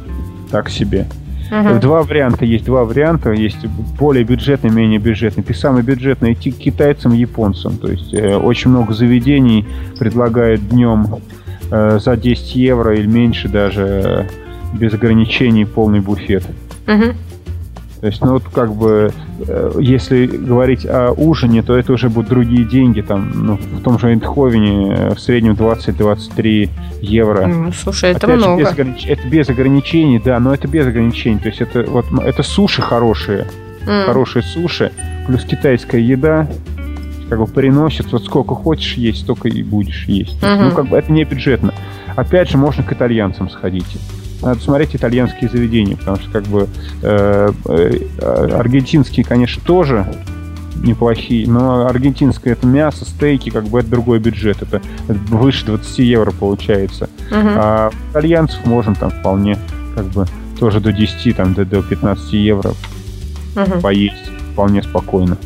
так 0.50 0.70
себе. 0.70 1.06
Мгм. 1.50 1.80
Два 1.80 2.02
варианта 2.02 2.44
есть, 2.44 2.64
два 2.64 2.84
варианта. 2.84 3.32
Есть 3.32 3.66
более 3.98 4.22
бюджетный, 4.22 4.70
менее 4.70 5.00
бюджетный. 5.00 5.44
И 5.46 5.52
самый 5.52 5.82
бюджетный 5.82 6.34
идти 6.34 6.52
к 6.52 6.58
китайцам 6.58 7.12
и 7.12 7.18
японцам. 7.18 7.76
То 7.78 7.88
есть 7.90 8.14
э, 8.14 8.36
очень 8.36 8.70
много 8.70 8.92
заведений 8.94 9.66
предлагает 9.98 10.68
днем 10.68 11.06
э, 11.70 11.98
за 12.00 12.16
10 12.16 12.56
евро 12.56 12.94
или 12.94 13.06
меньше 13.06 13.48
даже 13.48 13.82
э, 13.82 14.76
без 14.76 14.94
ограничений 14.94 15.64
полный 15.64 16.00
буфет. 16.00 16.44
Мгм. 16.86 17.14
То 18.00 18.06
есть, 18.06 18.22
ну 18.22 18.32
вот 18.32 18.44
как 18.52 18.72
бы, 18.74 19.12
э, 19.46 19.72
если 19.78 20.26
говорить 20.26 20.86
о 20.86 21.12
ужине, 21.12 21.62
то 21.62 21.76
это 21.76 21.92
уже 21.92 22.08
будут 22.08 22.30
другие 22.30 22.64
деньги. 22.64 23.02
Там, 23.02 23.30
ну, 23.34 23.56
в 23.56 23.82
том 23.82 23.98
же 23.98 24.12
Эндховене 24.14 24.94
э, 24.96 25.14
в 25.14 25.20
среднем 25.20 25.52
20-23 25.52 26.70
евро. 27.02 27.46
Ну, 27.46 27.72
слушай, 27.72 28.10
это 28.12 28.26
Опять 28.26 28.40
же, 28.40 28.46
много. 28.46 28.62
без 28.62 28.68
огранич- 28.72 29.06
Это 29.06 29.28
без 29.28 29.48
ограничений, 29.50 30.18
да, 30.24 30.40
но 30.40 30.54
это 30.54 30.66
без 30.66 30.86
ограничений. 30.86 31.38
То 31.40 31.48
есть 31.48 31.60
это 31.60 31.84
вот 31.90 32.06
это 32.24 32.42
суши 32.42 32.80
хорошие, 32.80 33.46
М. 33.86 34.06
хорошие 34.06 34.42
суши, 34.42 34.92
плюс 35.26 35.44
китайская 35.44 36.00
еда, 36.00 36.46
как 37.30 37.38
бы 37.38 37.46
приносит, 37.46 38.10
вот 38.12 38.24
сколько 38.24 38.54
хочешь 38.56 38.94
есть, 38.94 39.20
столько 39.20 39.48
и 39.48 39.62
будешь 39.62 40.04
есть. 40.06 40.42
Мгм. 40.42 40.64
Ну, 40.64 40.70
как 40.72 40.88
бы 40.88 40.98
это 40.98 41.10
не 41.12 41.24
бюджетно. 41.24 41.72
Опять 42.16 42.50
же, 42.50 42.58
можно 42.58 42.82
к 42.82 42.92
итальянцам 42.92 43.48
сходить. 43.48 43.86
Надо 44.42 44.60
смотреть 44.60 44.96
итальянские 44.96 45.48
заведения, 45.48 45.96
потому 45.96 46.16
что 46.16 46.30
как 46.30 46.44
бы 46.44 46.66
э, 47.02 47.52
э, 47.66 48.06
аргентинские, 48.58 49.24
конечно, 49.24 49.62
тоже 49.64 50.06
неплохие, 50.82 51.48
но 51.48 51.86
аргентинское 51.86 52.54
это 52.54 52.66
мясо, 52.66 53.04
стейки, 53.04 53.50
как 53.50 53.64
бы 53.64 53.78
это 53.80 53.90
другой 53.90 54.18
бюджет, 54.18 54.62
это, 54.62 54.80
это 55.08 55.18
выше 55.28 55.66
20 55.66 55.98
евро 56.00 56.32
получается. 56.32 57.08
Мгм. 57.30 57.50
А 57.54 57.90
итальянцев 58.10 58.64
можем 58.64 58.96
там 58.96 59.10
вполне 59.10 59.56
как 59.94 60.06
бы 60.06 60.26
тоже 60.58 60.80
до 60.80 60.92
10, 60.92 61.36
там, 61.36 61.54
до, 61.54 61.64
до 61.64 61.82
15 61.82 62.32
евро 62.32 62.72
Мгм. 63.54 63.80
поесть 63.80 64.30
вполне 64.52 64.82
спокойно. 64.82 65.36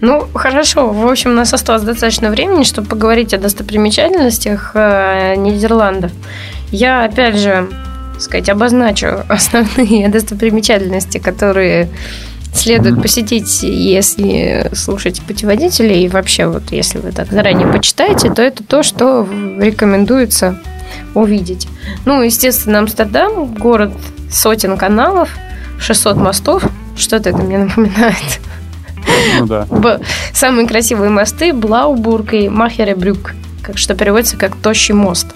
Ну, 0.00 0.26
хорошо. 0.34 0.88
В 0.88 1.06
общем, 1.08 1.30
у 1.30 1.34
нас 1.34 1.54
осталось 1.54 1.82
достаточно 1.82 2.30
времени, 2.30 2.64
чтобы 2.64 2.88
поговорить 2.88 3.32
о 3.34 3.38
достопримечательностях 3.38 4.72
э, 4.74 5.34
Нидерландов. 5.36 6.12
Я, 6.70 7.04
опять 7.04 7.36
же, 7.36 7.68
сказать, 8.18 8.48
обозначу 8.48 9.24
основные 9.28 10.08
достопримечательности, 10.08 11.18
которые 11.18 11.88
следует 12.52 13.00
посетить, 13.02 13.62
если 13.62 14.70
слушать 14.72 15.20
путеводители, 15.22 15.94
и 15.94 16.08
вообще 16.08 16.46
вот 16.46 16.72
если 16.72 16.98
вы 16.98 17.12
так 17.12 17.30
заранее 17.30 17.66
почитаете, 17.66 18.32
то 18.32 18.42
это 18.42 18.64
то, 18.64 18.82
что 18.82 19.28
рекомендуется 19.58 20.58
увидеть. 21.14 21.68
Ну, 22.06 22.22
естественно, 22.22 22.78
Амстердам, 22.78 23.54
город 23.54 23.92
сотен 24.30 24.78
каналов, 24.78 25.36
600 25.78 26.16
мостов, 26.16 26.64
что-то 26.96 27.30
это 27.30 27.38
мне 27.38 27.58
напоминает. 27.58 28.40
Ну 29.38 29.46
да. 29.46 29.66
Самые 30.32 30.66
красивые 30.66 31.10
мосты 31.10 31.52
Блаубург 31.52 32.34
и 32.34 32.48
Махеребрюк, 32.48 33.32
как 33.62 33.78
что 33.78 33.94
переводится 33.94 34.36
как 34.36 34.56
«тощий 34.56 34.94
мост». 34.94 35.28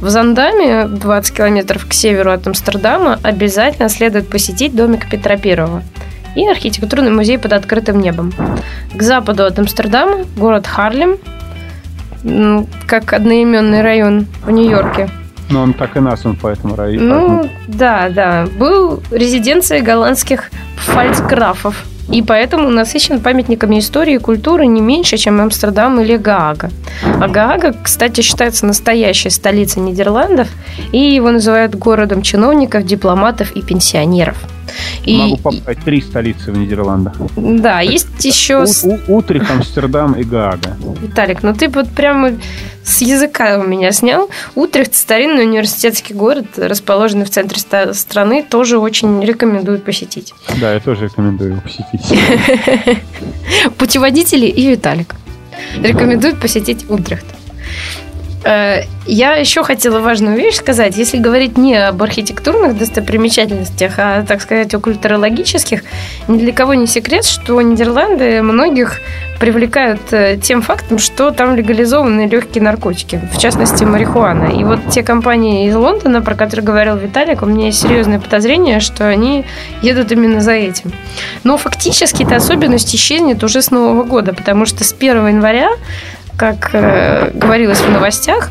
В 0.00 0.08
Зандаме, 0.08 0.86
20 0.88 1.34
километров 1.36 1.86
к 1.86 1.92
северу 1.92 2.32
от 2.32 2.46
Амстердама, 2.46 3.18
обязательно 3.22 3.88
следует 3.88 4.28
посетить 4.28 4.74
домик 4.74 5.08
Петра 5.08 5.36
Первого 5.36 5.82
и 6.34 6.46
архитектурный 6.46 7.10
музей 7.10 7.38
под 7.38 7.52
открытым 7.52 8.00
небом. 8.00 8.32
К 8.94 9.02
западу 9.02 9.44
от 9.44 9.58
Амстердама 9.58 10.24
город 10.36 10.66
Харлем, 10.66 11.18
как 12.86 13.12
одноименный 13.12 13.82
район 13.82 14.26
в 14.44 14.50
Нью-Йорке. 14.50 15.08
Но 15.48 15.62
он 15.62 15.72
так 15.72 15.96
и 15.96 16.00
назван 16.00 16.36
по 16.36 16.48
этому 16.48 16.76
району. 16.76 17.42
Ну, 17.42 17.50
да, 17.66 18.08
да. 18.08 18.46
Был 18.58 19.02
резиденцией 19.10 19.82
голландских 19.82 20.50
фальцграфов. 20.76 21.84
И 22.10 22.22
поэтому 22.22 22.70
насыщен 22.70 23.20
памятниками 23.20 23.78
истории 23.78 24.14
и 24.14 24.18
культуры 24.18 24.66
не 24.66 24.80
меньше, 24.80 25.16
чем 25.16 25.40
Амстердам 25.40 26.00
или 26.00 26.16
Гаага. 26.16 26.70
А 27.20 27.28
Гаага, 27.28 27.74
кстати, 27.82 28.20
считается 28.20 28.66
настоящей 28.66 29.30
столицей 29.30 29.82
Нидерландов, 29.82 30.48
и 30.92 30.98
его 30.98 31.30
называют 31.30 31.74
городом 31.74 32.22
чиновников, 32.22 32.84
дипломатов 32.84 33.52
и 33.52 33.62
пенсионеров. 33.62 34.36
И... 35.04 35.16
Могу 35.16 35.36
попасть 35.38 35.80
три 35.84 36.00
столицы 36.00 36.52
в 36.52 36.58
Нидерландах. 36.58 37.14
Да, 37.36 37.80
есть 37.80 38.24
еще... 38.24 38.64
У, 38.84 39.16
Утрих, 39.16 39.50
Амстердам 39.50 40.14
и 40.14 40.24
Гаага. 40.24 40.76
Виталик, 41.00 41.42
ну 41.42 41.54
ты 41.54 41.68
вот 41.68 41.88
прямо 41.90 42.32
с 42.84 43.02
языка 43.02 43.58
у 43.58 43.66
меня 43.66 43.92
снял. 43.92 44.30
Утрехт– 44.54 44.94
старинный 44.96 45.44
университетский 45.44 46.14
город, 46.14 46.46
расположенный 46.56 47.24
в 47.24 47.30
центре 47.30 47.60
страны, 47.92 48.44
тоже 48.48 48.78
очень 48.78 49.24
рекомендую 49.24 49.80
посетить. 49.80 50.34
Да, 50.60 50.74
я 50.74 50.80
тоже 50.80 51.04
рекомендую 51.04 51.62
посетить. 51.62 52.18
Путеводители 53.78 54.46
и 54.46 54.70
Виталик 54.70 55.14
рекомендуют 55.82 56.40
посетить 56.40 56.88
Утрехт. 56.88 57.26
Э, 58.42 58.82
я 59.06 59.34
еще 59.34 59.62
хотела 59.64 60.00
важную 60.00 60.36
вещь 60.36 60.56
сказать. 60.56 60.96
Если 60.96 61.18
говорить 61.18 61.58
не 61.58 61.76
об 61.76 62.02
архитектурных 62.02 62.78
достопримечательностях, 62.78 63.94
а, 63.98 64.24
так 64.26 64.40
сказать, 64.40 64.72
о 64.74 64.80
культурологических, 64.80 65.82
ни 66.28 66.38
для 66.38 66.52
кого 66.52 66.74
не 66.74 66.86
секрет, 66.86 67.24
что 67.24 67.60
Нидерланды 67.60 68.42
многих 68.42 69.00
привлекают 69.40 70.00
э, 70.12 70.36
тем 70.36 70.60
фактом, 70.62 70.98
что 70.98 71.30
там 71.30 71.56
легализованы 71.56 72.28
легкие 72.28 72.62
наркотики, 72.62 73.20
в 73.32 73.38
частности, 73.38 73.84
марихуана. 73.84 74.52
И 74.52 74.64
вот 74.64 74.80
те 74.90 75.02
компании 75.02 75.66
из 75.66 75.74
Лондона, 75.74 76.20
про 76.20 76.34
которые 76.34 76.64
говорил 76.64 76.96
Виталик, 76.96 77.42
у 77.42 77.46
меня 77.46 77.66
есть 77.66 77.80
серьезное 77.80 78.20
подозрение, 78.20 78.80
что 78.80 79.08
они 79.08 79.44
едут 79.82 80.12
именно 80.12 80.40
за 80.40 80.52
этим. 80.52 80.92
Но 81.42 81.56
фактически 81.56 82.22
эта 82.22 82.36
особенность 82.36 82.94
исчезнет 82.94 83.42
уже 83.42 83.62
с 83.62 83.70
Нового 83.70 84.04
года, 84.04 84.34
потому 84.34 84.66
что 84.66 84.84
с 84.84 84.92
1 84.92 85.26
января 85.28 85.70
как 86.40 86.70
э, 86.72 87.32
говорилось 87.34 87.80
в 87.80 87.90
новостях, 87.90 88.48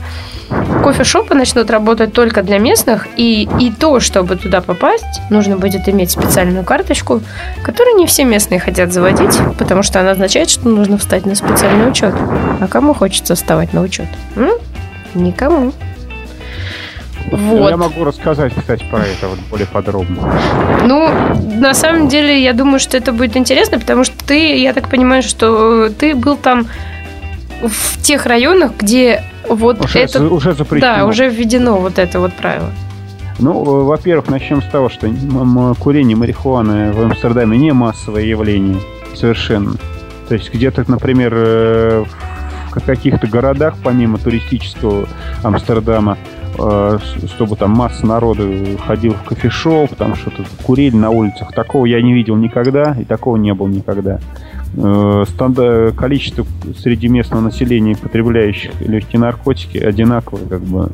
кофешопы 0.84 1.34
начнут 1.34 1.72
работать 1.72 2.14
только 2.14 2.44
для 2.44 2.60
местных, 2.60 3.08
и, 3.18 3.50
и 3.60 3.72
то, 3.72 4.00
чтобы 4.00 4.36
туда 4.36 4.62
попасть, 4.62 5.22
нужно 5.32 5.58
будет 5.58 5.90
иметь 5.90 6.12
специальную 6.12 6.64
карточку, 6.64 7.22
которую 7.64 7.98
не 7.98 8.06
все 8.06 8.26
местные 8.26 8.60
хотят 8.60 8.94
заводить, 8.94 9.40
потому 9.58 9.82
что 9.82 10.00
она 10.02 10.12
означает, 10.12 10.52
что 10.52 10.70
нужно 10.70 11.00
встать 11.00 11.26
на 11.26 11.34
специальный 11.34 11.90
учет. 11.90 12.14
А 12.60 12.68
кому 12.68 12.94
хочется 12.94 13.34
вставать 13.34 13.74
на 13.74 13.82
учет? 13.82 14.08
М? 14.36 14.52
Никому. 15.16 15.74
Вот. 17.32 17.70
Я 17.72 17.78
могу 17.78 18.04
рассказать, 18.04 18.54
кстати, 18.56 18.86
про 18.92 19.00
это 19.00 19.28
вот 19.28 19.40
более 19.50 19.68
подробно. 19.68 20.32
Ну, 20.86 21.10
на 21.56 21.74
самом 21.74 22.08
деле, 22.08 22.40
я 22.44 22.54
думаю, 22.54 22.80
что 22.80 22.98
это 22.98 23.14
будет 23.14 23.36
интересно, 23.36 23.80
потому 23.80 24.04
что 24.04 24.16
ты, 24.26 24.58
я 24.58 24.74
так 24.74 24.90
понимаю, 24.90 25.24
что 25.24 25.90
ты 25.90 26.14
был 26.14 26.38
там 26.38 26.68
в 27.62 28.02
тех 28.02 28.26
районах, 28.26 28.72
где 28.78 29.24
вот 29.48 29.84
уже, 29.84 30.00
это... 30.00 30.24
Уже 30.24 30.54
запрещено. 30.54 30.96
Да, 30.96 31.06
уже 31.06 31.30
введено 31.30 31.78
вот 31.78 32.00
это 32.00 32.20
вот 32.20 32.34
правило. 32.34 32.70
Ну, 33.40 33.84
во-первых, 33.86 34.28
начнем 34.28 34.62
с 34.62 34.66
того, 34.66 34.90
что 34.90 35.10
курение 35.80 36.18
марихуаны 36.18 36.92
в 36.92 37.02
Амстердаме 37.02 37.58
не 37.58 37.72
массовое 37.72 38.24
явление 38.24 38.80
совершенно. 39.16 39.74
То 40.28 40.36
есть 40.36 40.54
где-то, 40.54 40.84
например, 40.88 41.34
э, 41.36 42.06
в 42.72 42.86
каких-то 42.86 43.28
городах, 43.28 43.76
помимо 43.84 44.18
туристического 44.18 45.08
Амстердама, 45.42 46.18
э, 46.58 47.00
чтобы 47.34 47.56
там 47.56 47.72
масса 47.72 48.06
народу 48.06 48.54
ходил 48.86 49.14
в 49.14 49.24
кофешоп, 49.24 49.96
там 49.96 50.16
что-то 50.16 50.44
курили 50.64 50.96
на 50.96 51.10
улицах. 51.10 51.54
Такого 51.54 51.86
я 51.86 52.02
не 52.02 52.14
видел 52.14 52.36
никогда, 52.36 52.96
и 53.00 53.06
такого 53.06 53.38
не 53.38 53.54
было 53.54 53.68
никогда. 53.68 54.20
Э, 54.78 55.26
стандарт, 55.28 55.96
количество 55.96 56.46
среди 56.78 57.08
местного 57.08 57.42
населения, 57.42 57.96
потребляющих 57.96 58.72
легкие 58.82 59.20
наркотики, 59.20 59.80
одинаковое, 59.80 60.46
как 60.48 60.62
бы, 60.62 60.92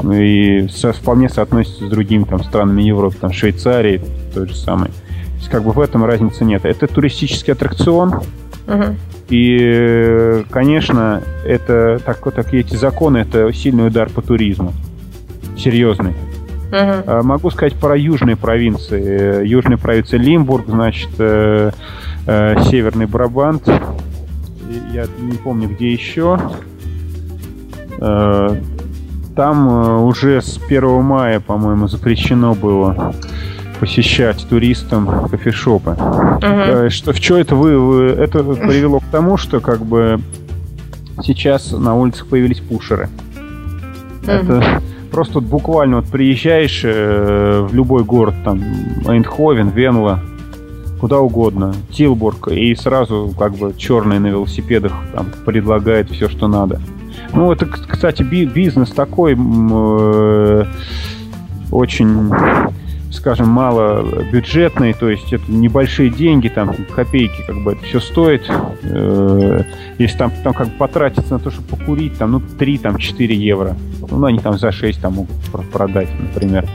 ну 0.00 0.12
и 0.12 0.68
со, 0.68 0.92
вполне 0.92 1.28
соотносится 1.28 1.86
с 1.86 1.90
другими 1.90 2.22
там, 2.22 2.44
странами 2.44 2.82
Европы, 2.82 3.16
там, 3.20 3.32
Швейцарии, 3.32 4.00
той 4.32 4.46
же 4.46 4.54
самой. 4.54 4.88
То 4.90 5.38
есть, 5.38 5.48
как 5.48 5.64
бы 5.64 5.72
в 5.72 5.80
этом 5.80 6.04
разницы 6.04 6.44
нет. 6.44 6.64
Это 6.64 6.86
туристический 6.86 7.52
аттракцион, 7.52 8.20
uh-huh. 8.68 8.94
и, 9.28 10.44
конечно, 10.50 11.20
это 11.44 12.00
так, 12.06 12.20
так, 12.32 12.54
эти 12.54 12.76
законы, 12.76 13.18
это 13.18 13.52
сильный 13.52 13.88
удар 13.88 14.08
по 14.08 14.22
туризму, 14.22 14.72
серьезный. 15.58 16.14
Uh-huh. 16.70 17.22
Могу 17.22 17.50
сказать 17.50 17.74
про 17.74 17.96
южные 17.96 18.36
провинции. 18.36 19.44
Южная 19.46 19.78
провинция 19.78 20.20
Лимбург, 20.20 20.66
значит, 20.68 21.10
э, 22.26 22.62
Северный 22.64 23.06
Брабант. 23.06 23.68
Я 24.92 25.06
не 25.18 25.36
помню, 25.36 25.68
где 25.68 25.92
еще. 25.92 26.38
Э, 27.98 28.56
там 29.34 29.68
э, 29.68 29.98
уже 30.00 30.40
с 30.40 30.58
1 30.58 31.02
мая, 31.02 31.40
по-моему, 31.40 31.88
запрещено 31.88 32.54
было 32.54 33.14
посещать 33.78 34.46
туристам 34.48 35.28
кофешопы. 35.28 35.90
Uh-huh. 35.90 36.88
Что, 36.88 37.12
в 37.12 37.16
что 37.16 37.36
это 37.36 37.54
вы, 37.54 37.78
вы? 37.78 38.04
Это 38.06 38.42
привело 38.42 39.00
к 39.00 39.04
тому, 39.12 39.36
что 39.36 39.60
как 39.60 39.84
бы 39.84 40.18
сейчас 41.22 41.72
на 41.72 41.94
улицах 41.94 42.26
появились 42.28 42.60
пушеры. 42.60 43.10
Uh-huh. 44.24 44.30
Это 44.30 44.82
просто 45.10 45.34
вот 45.34 45.44
буквально 45.44 45.96
вот 45.96 46.06
приезжаешь 46.06 46.80
э, 46.84 47.66
в 47.68 47.74
любой 47.74 48.04
город, 48.04 48.34
там, 48.44 48.62
Эйндховен, 49.06 49.68
Венла, 49.68 50.20
куда 51.00 51.18
угодно, 51.20 51.74
Тилбург, 51.90 52.48
и 52.48 52.74
сразу 52.74 53.34
как 53.38 53.54
бы 53.54 53.74
черные 53.76 54.20
на 54.20 54.28
велосипедах 54.28 54.92
там 55.14 55.26
предлагает 55.44 56.10
все, 56.10 56.28
что 56.28 56.48
надо. 56.48 56.80
Ну, 57.32 57.52
это, 57.52 57.66
кстати, 57.66 58.22
бизнес 58.22 58.90
такой 58.90 59.34
э, 59.34 60.64
очень, 61.70 62.30
скажем, 63.10 63.48
мало 63.48 64.04
бюджетный, 64.32 64.94
то 64.94 65.08
есть 65.08 65.32
это 65.32 65.50
небольшие 65.50 66.10
деньги, 66.10 66.48
там 66.48 66.74
копейки, 66.94 67.42
как 67.46 67.62
бы 67.62 67.72
это 67.72 67.84
все 67.84 68.00
стоит. 68.00 68.50
Э, 68.82 69.62
если 69.98 70.16
там, 70.16 70.32
там 70.42 70.54
как 70.54 70.68
бы 70.68 70.74
потратиться 70.74 71.34
на 71.34 71.38
то, 71.38 71.50
чтобы 71.50 71.68
покурить, 71.68 72.16
там, 72.18 72.32
ну, 72.32 72.40
3, 72.40 72.78
там, 72.78 72.98
4 72.98 73.34
евро. 73.34 73.76
Ну, 74.10 74.24
они 74.24 74.38
там 74.38 74.58
за 74.58 74.72
6 74.72 75.00
там 75.00 75.14
могут 75.14 75.36
продать, 75.72 76.08
например. 76.18 76.66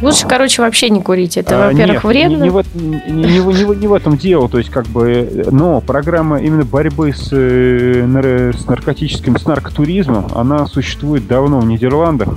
Лучше, 0.00 0.26
короче, 0.26 0.62
вообще 0.62 0.90
не 0.90 1.02
курить. 1.02 1.36
Это, 1.36 1.68
а, 1.68 1.70
во-первых, 1.70 2.04
вредно. 2.04 2.36
Не, 2.36 2.42
не, 2.42 2.50
в, 2.50 2.62
не, 2.74 3.12
не, 3.12 3.38
не, 3.38 3.76
не 3.76 3.86
в 3.86 3.94
этом 3.94 4.16
дело. 4.16 4.48
То 4.48 4.58
есть, 4.58 4.70
как 4.70 4.86
бы, 4.86 5.46
но 5.50 5.80
программа 5.80 6.38
именно 6.38 6.64
борьбы 6.64 7.12
с, 7.12 7.28
э, 7.32 8.52
с 8.52 8.66
наркотическим, 8.66 9.38
с 9.38 9.46
наркотуризмом, 9.46 10.28
она 10.34 10.66
существует 10.66 11.26
давно 11.26 11.60
в 11.60 11.66
Нидерландах. 11.66 12.28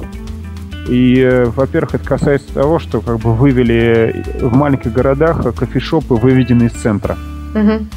И, 0.88 1.20
э, 1.20 1.46
во-первых, 1.46 1.96
это 1.96 2.06
касается 2.06 2.54
того, 2.54 2.80
что 2.80 3.02
как 3.02 3.20
бы 3.20 3.34
вывели 3.34 4.24
в 4.42 4.56
маленьких 4.56 4.92
городах 4.92 5.44
кофешопы, 5.56 6.16
выведены 6.16 6.64
из 6.64 6.74
центра. 6.74 7.18
Угу. 7.56 7.88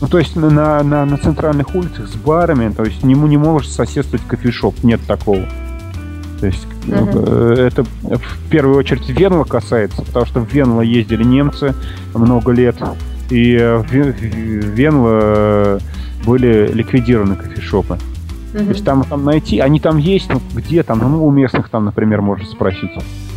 Ну, 0.00 0.06
то 0.06 0.18
есть 0.18 0.36
на, 0.36 0.82
на, 0.82 1.04
на 1.04 1.16
центральных 1.18 1.74
улицах 1.74 2.06
с 2.08 2.14
барами, 2.14 2.72
то 2.72 2.84
есть 2.84 3.02
ему 3.02 3.26
не 3.26 3.36
может 3.36 3.70
соседствовать 3.72 4.24
кофешоп, 4.26 4.76
нет 4.84 5.00
такого. 5.06 5.42
То 6.40 6.46
есть 6.46 6.66
uh-huh. 6.86 7.54
это 7.56 7.84
в 7.84 8.50
первую 8.50 8.76
очередь 8.76 9.08
Венла 9.08 9.44
касается, 9.44 10.02
потому 10.02 10.26
что 10.26 10.40
в 10.40 10.52
Венла 10.52 10.82
ездили 10.82 11.24
немцы 11.24 11.74
много 12.14 12.52
лет, 12.52 12.76
и 13.30 13.56
в 13.58 13.92
Венла 13.92 15.20
э, 15.20 15.78
были 16.24 16.70
ликвидированы 16.72 17.34
кофешопы. 17.34 17.98
Uh-huh. 18.52 18.64
То 18.64 18.70
есть 18.70 18.84
там, 18.84 19.04
там 19.04 19.24
найти, 19.24 19.58
они 19.58 19.80
там 19.80 19.98
есть, 19.98 20.30
ну 20.32 20.40
где 20.54 20.82
там, 20.82 21.00
ну 21.00 21.26
у 21.26 21.30
местных 21.30 21.68
там, 21.70 21.84
например, 21.84 22.22
можно 22.22 22.46
спросить. 22.46 22.90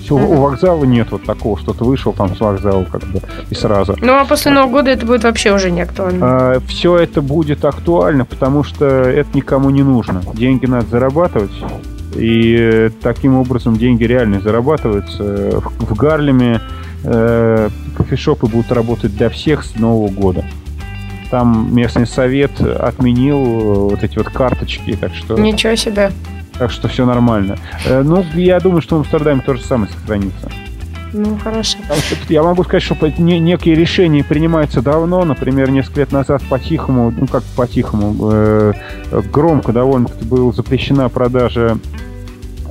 у 0.09 0.15
вокзала 0.17 0.83
нет 0.85 1.07
вот 1.11 1.23
такого, 1.23 1.57
что 1.57 1.73
ты 1.73 1.83
вышел 1.83 2.13
там 2.13 2.35
с 2.35 2.39
вокзала 2.39 2.83
как 2.85 3.03
бы 3.05 3.21
и 3.49 3.55
сразу. 3.55 3.95
Ну 3.99 4.13
а 4.13 4.25
после 4.25 4.51
Нового 4.51 4.71
года 4.71 4.91
это 4.91 5.07
будет 5.07 5.23
вообще 5.23 5.53
уже 5.53 5.71
не 5.71 5.81
актуально. 5.81 6.19
А, 6.21 6.59
все 6.67 6.97
это 6.97 7.21
будет 7.21 7.65
актуально, 7.65 8.25
потому 8.25 8.63
что 8.63 8.85
это 8.85 9.29
никому 9.33 9.71
не 9.71 9.81
нужно. 9.83 10.21
Деньги 10.35 10.67
надо 10.67 10.85
зарабатывать. 10.85 11.51
И 12.15 12.91
таким 13.01 13.35
образом 13.35 13.77
деньги 13.77 14.03
реально 14.03 14.41
зарабатываются. 14.41 15.61
В, 15.61 15.95
Гарлеме 15.95 16.61
э, 17.03 17.69
кофешопы 17.95 18.47
будут 18.47 18.71
работать 18.71 19.15
для 19.15 19.29
всех 19.29 19.63
с 19.63 19.75
Нового 19.75 20.09
года. 20.09 20.45
Там 21.29 21.73
местный 21.73 22.05
совет 22.05 22.59
отменил 22.59 23.89
вот 23.89 24.03
эти 24.03 24.17
вот 24.17 24.29
карточки, 24.29 24.97
так 24.99 25.13
что... 25.13 25.37
Ничего 25.37 25.75
себе. 25.75 26.11
Так 26.57 26.71
что 26.71 26.87
все 26.87 27.05
нормально. 27.05 27.57
Э, 27.85 28.03
ну, 28.03 28.25
я 28.35 28.59
думаю, 28.59 28.81
что 28.81 28.97
в 28.97 28.99
Амстердаме 28.99 29.41
то 29.45 29.53
же 29.55 29.63
самое 29.63 29.91
сохранится. 29.91 30.51
Ну, 31.13 31.37
хорошо. 31.37 31.77
Я 32.29 32.43
могу 32.43 32.63
сказать, 32.63 32.83
что 32.83 32.95
некие 33.17 33.75
решения 33.75 34.23
принимаются 34.23 34.81
давно. 34.81 35.25
Например, 35.25 35.69
несколько 35.69 36.01
лет 36.01 36.11
назад 36.11 36.41
по-тихому, 36.49 37.13
ну 37.15 37.27
как 37.27 37.43
по-тихому, 37.55 38.15
э, 38.31 38.73
громко 39.31 39.73
довольно-таки 39.73 40.23
была 40.25 40.51
запрещена 40.53 41.09
продажа 41.09 41.77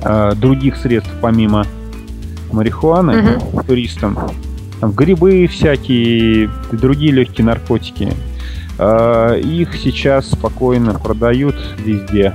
э, 0.03 0.31
других 0.35 0.77
средств 0.77 1.11
помимо 1.21 1.65
марихуаны 2.51 3.37
угу. 3.37 3.63
туристам. 3.63 4.17
Там 4.79 4.91
грибы 4.91 5.45
всякие, 5.47 6.49
другие 6.71 7.11
легкие 7.11 7.45
наркотики. 7.45 8.11
Э, 8.79 9.39
их 9.39 9.75
сейчас 9.75 10.31
спокойно 10.31 10.95
продают 10.95 11.55
везде 11.77 12.33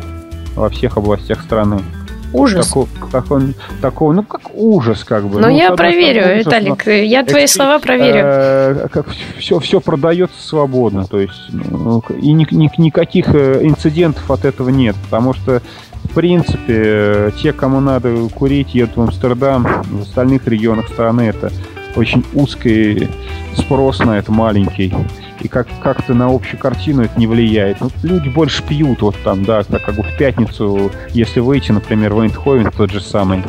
во 0.55 0.69
всех 0.69 0.97
областях 0.97 1.43
страны. 1.43 1.83
Ужас. 2.33 2.69
Такого, 2.69 2.89
такого, 3.11 3.43
такого, 3.81 4.13
ну 4.13 4.23
как 4.23 4.43
ужас, 4.55 5.05
как 5.05 5.27
бы. 5.27 5.41
Но 5.41 5.49
ну, 5.49 5.57
я 5.57 5.73
проверю, 5.73 6.23
ужас, 6.23 6.47
Виталик, 6.47 6.87
я 6.87 7.25
твои 7.25 7.45
экс, 7.45 7.53
слова 7.53 7.79
проверю. 7.79 8.21
Э, 8.23 8.89
как, 8.91 9.07
все, 9.39 9.59
все 9.61 9.81
продается 9.81 10.41
свободно, 10.43 11.07
то 11.07 11.21
есть 11.21 11.51
ну, 11.51 12.03
и 12.21 12.33
ни, 12.33 12.47
ни, 12.51 12.71
никаких 12.79 13.35
э, 13.35 13.61
инцидентов 13.63 14.31
от 14.31 14.45
этого 14.45 14.69
нет, 14.69 14.97
потому 15.05 15.35
что 15.35 15.63
в 16.05 16.15
принципе 16.15 17.33
те, 17.41 17.53
кому 17.53 17.81
надо 17.81 18.29
курить, 18.35 18.75
едут 18.75 18.97
в 18.97 19.03
Амстердам, 19.03 19.83
в 19.85 20.03
остальных 20.03 20.47
регионах 20.47 20.89
страны 20.89 21.23
это 21.23 21.53
очень 21.97 22.25
узкий 22.35 23.09
спрос 23.57 23.99
на 24.01 24.19
это 24.19 24.31
маленький 24.33 24.95
и 25.41 25.49
как- 25.49 25.69
как-то 25.83 26.15
на 26.15 26.27
общую 26.35 26.59
картину 26.59 27.03
это 27.03 27.19
не 27.19 27.27
влияет. 27.27 27.81
Ну, 27.81 27.91
люди 28.03 28.29
больше 28.29 28.63
пьют 28.63 29.03
вот 29.03 29.17
там, 29.23 29.45
да, 29.45 29.63
так 29.63 29.85
как 29.85 29.95
бы 29.97 30.03
в 30.03 30.17
пятницу, 30.17 30.91
если 31.11 31.41
выйти, 31.41 31.73
например, 31.73 32.15
в 32.15 32.21
Эйндховен, 32.21 32.71
тот 32.71 32.91
же 32.91 33.01
самый. 33.01 33.43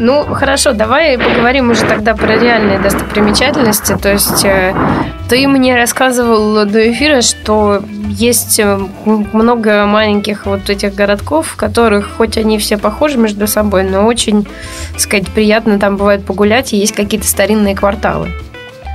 Ну, 0.00 0.22
хорошо, 0.34 0.72
давай 0.72 1.18
поговорим 1.18 1.70
уже 1.70 1.82
тогда 1.86 2.14
про 2.14 2.36
реальные 2.38 2.78
достопримечательности. 2.78 3.96
То 3.96 4.12
есть 4.12 4.44
э, 4.44 4.74
ты 5.28 5.48
мне 5.48 5.74
рассказывал 5.74 6.64
до 6.66 6.92
эфира, 6.92 7.20
что 7.20 7.82
есть 8.08 8.60
э, 8.60 8.78
много 9.04 9.86
маленьких 9.86 10.46
вот 10.46 10.70
этих 10.70 10.94
городков, 10.94 11.48
в 11.48 11.56
которых, 11.56 12.10
хоть 12.16 12.38
они 12.38 12.58
все 12.58 12.78
похожи 12.78 13.18
между 13.18 13.46
собой, 13.46 13.84
но 13.84 14.06
очень, 14.06 14.46
так 14.92 15.00
сказать, 15.00 15.28
приятно 15.30 15.78
там 15.78 15.96
бывает 15.96 16.24
погулять, 16.24 16.72
и 16.72 16.76
есть 16.76 16.92
какие-то 16.92 17.26
старинные 17.26 17.74
кварталы. 17.74 18.28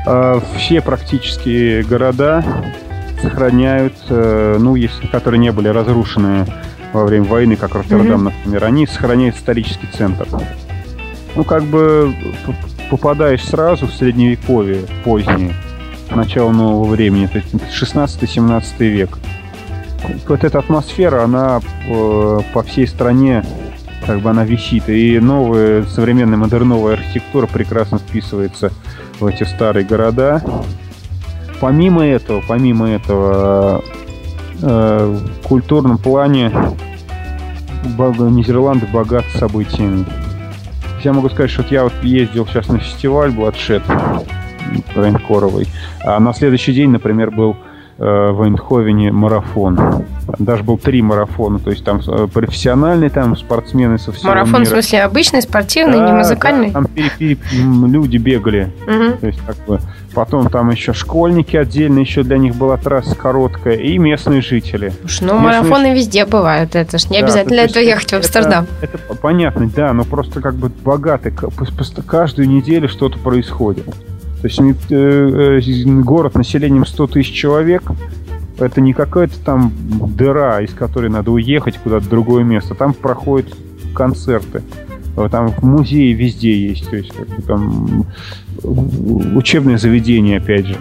А, 0.08 0.42
все 0.58 0.82
практически 0.82 1.82
города 1.82 2.44
сохраняют, 3.22 3.94
э, 4.10 4.58
ну, 4.60 4.76
если, 4.76 5.08
которые 5.08 5.40
не 5.40 5.52
были 5.52 5.68
разрушены 5.68 6.46
во 6.94 7.06
время 7.06 7.26
войны, 7.26 7.56
как 7.56 7.76
Роттердам, 7.76 8.28
mm-hmm. 8.28 8.34
например, 8.38 8.64
они 8.66 8.88
сохраняют 8.88 9.36
исторический 9.36 9.88
центр. 9.88 10.28
Ну, 11.36 11.44
как 11.44 11.64
бы 11.64 12.14
попадаешь 12.90 13.44
сразу 13.46 13.88
в 13.88 13.94
средневековье 13.94 14.82
позднее, 15.06 15.54
начало 16.16 16.52
нового 16.52 16.90
времени, 16.90 17.28
то 17.28 17.38
есть 17.38 17.54
16-17 17.54 18.64
век. 18.80 19.18
Вот 20.28 20.44
эта 20.44 20.60
атмосфера, 20.60 21.24
она 21.24 21.62
э, 21.88 22.40
по 22.54 22.64
всей 22.64 22.88
стране 22.88 23.44
как 24.06 24.22
бы 24.22 24.30
она 24.30 24.44
висит. 24.44 24.90
И 24.90 25.20
новая 25.20 25.84
современная 25.84 26.38
модерновая 26.38 26.94
архитектура 26.96 27.48
прекрасно 27.48 28.00
вписывается 28.00 28.72
в 29.20 29.26
эти 29.26 29.44
старые 29.44 29.86
города. 29.86 30.44
Помимо 31.60 32.06
этого, 32.06 32.42
помимо 32.48 32.90
этого, 32.90 33.84
э, 34.62 35.20
в 35.44 35.48
культурном 35.48 35.98
плане 35.98 36.52
Нидерланды 37.84 38.86
богаты 38.88 39.38
событиями. 39.38 40.06
Я 41.04 41.14
могу 41.14 41.30
сказать, 41.30 41.50
что 41.50 41.64
вот 41.64 41.72
я 41.72 41.84
вот 41.84 41.94
ездил 42.04 42.46
сейчас 42.46 42.68
на 42.68 42.80
фестиваль 42.80 43.32
Бладшет 43.32 43.82
Рейнкоровый, 44.96 45.68
а 46.04 46.20
на 46.20 46.34
следующий 46.34 46.74
день, 46.74 46.90
например, 46.90 47.32
был 47.32 47.56
Э, 48.04 48.32
в 48.32 48.42
Эйндховене 48.42 49.12
марафон. 49.12 49.80
Даже 50.40 50.64
был 50.64 50.80
три 50.80 51.04
марафона, 51.04 51.60
то 51.60 51.70
есть 51.70 51.84
там 51.84 52.02
э, 52.08 52.26
профессиональные 52.34 53.12
там 53.12 53.38
спортсмены 53.38 54.00
со 54.00 54.12
всего 54.12 54.30
Марафон, 54.30 54.62
мира. 54.62 54.66
в 54.66 54.70
смысле, 54.70 55.04
обычный, 55.04 55.44
спортивный, 55.44 56.00
да, 56.00 56.08
не 56.08 56.14
музыкальный? 56.14 56.68
Да, 56.70 56.74
там 56.74 56.86
пере, 56.86 57.12
пере, 57.20 57.38
люди 57.54 58.18
бегали. 58.18 58.72
Угу. 58.88 59.18
То 59.20 59.28
есть, 59.28 59.40
как 59.46 59.56
бы, 59.68 59.80
потом 60.16 60.50
там 60.50 60.72
еще 60.72 60.94
школьники 60.94 61.56
отдельно, 61.56 62.00
еще 62.00 62.24
для 62.24 62.40
них 62.40 62.56
была 62.56 62.78
трасса 62.78 63.14
короткая, 63.14 63.76
и 63.76 64.00
местные 64.00 64.42
жители. 64.42 64.94
Уж, 65.04 65.22
ну, 65.22 65.34
местные... 65.34 65.62
марафоны 65.62 65.94
везде 65.94 66.26
бывают, 66.26 66.76
это 66.76 66.98
ж 66.98 67.08
не 67.12 67.20
да, 67.20 67.26
обязательно 67.26 67.54
для 67.54 67.64
этого 67.66 67.84
ехать 67.84 68.10
в 68.10 68.14
Амстердам. 68.16 68.66
Это, 68.82 68.98
это 68.98 69.14
понятно, 69.14 69.70
да, 69.76 69.94
но 69.94 70.06
просто 70.06 70.42
как 70.42 70.56
бы 70.56 70.70
богатый, 70.70 71.32
каждую 72.08 72.50
неделю 72.50 72.90
что-то 72.90 73.20
происходит. 73.20 73.86
То 74.42 74.48
есть 74.48 74.60
э, 74.90 75.60
э, 75.62 76.02
город 76.02 76.36
населением 76.36 76.86
100 76.86 77.08
тысяч 77.08 77.32
человек, 77.32 77.84
это 78.58 78.82
не 78.82 78.94
какая-то 78.94 79.40
там 79.44 79.72
дыра, 80.16 80.62
из 80.62 80.74
которой 80.74 81.10
надо 81.10 81.32
уехать 81.32 81.78
куда-то 81.78 82.06
в 82.06 82.10
другое 82.10 82.44
место. 82.44 82.74
Там 82.76 82.94
проходят 82.94 83.56
концерты. 83.94 84.64
Там 85.30 85.50
в 85.50 85.64
музее 85.64 86.14
везде 86.14 86.70
есть. 86.70 86.90
То 86.90 86.96
есть 86.96 87.12
как 87.14 87.28
бы 87.28 87.42
там 87.42 88.06
учебное 89.36 89.78
заведение, 89.78 90.38
опять 90.38 90.68
же. 90.68 90.78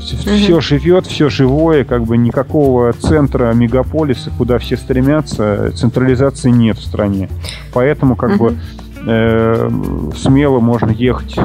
Все, 0.00 0.54
угу. 0.54 0.60
живет, 0.60 1.06
все 1.06 1.30
живое, 1.30 1.84
как 1.84 2.04
бы 2.04 2.16
никакого 2.16 2.92
центра 2.92 3.52
мегаполиса, 3.52 4.32
куда 4.36 4.58
все 4.58 4.76
стремятся, 4.76 5.72
централизации 5.76 6.50
нет 6.50 6.76
в 6.76 6.82
стране. 6.82 7.28
Поэтому 7.72 8.16
как 8.16 8.32
угу. 8.32 8.44
бы 8.46 8.56
э, 9.06 9.70
смело 10.16 10.58
можно 10.58 10.90
ехать 10.90 11.36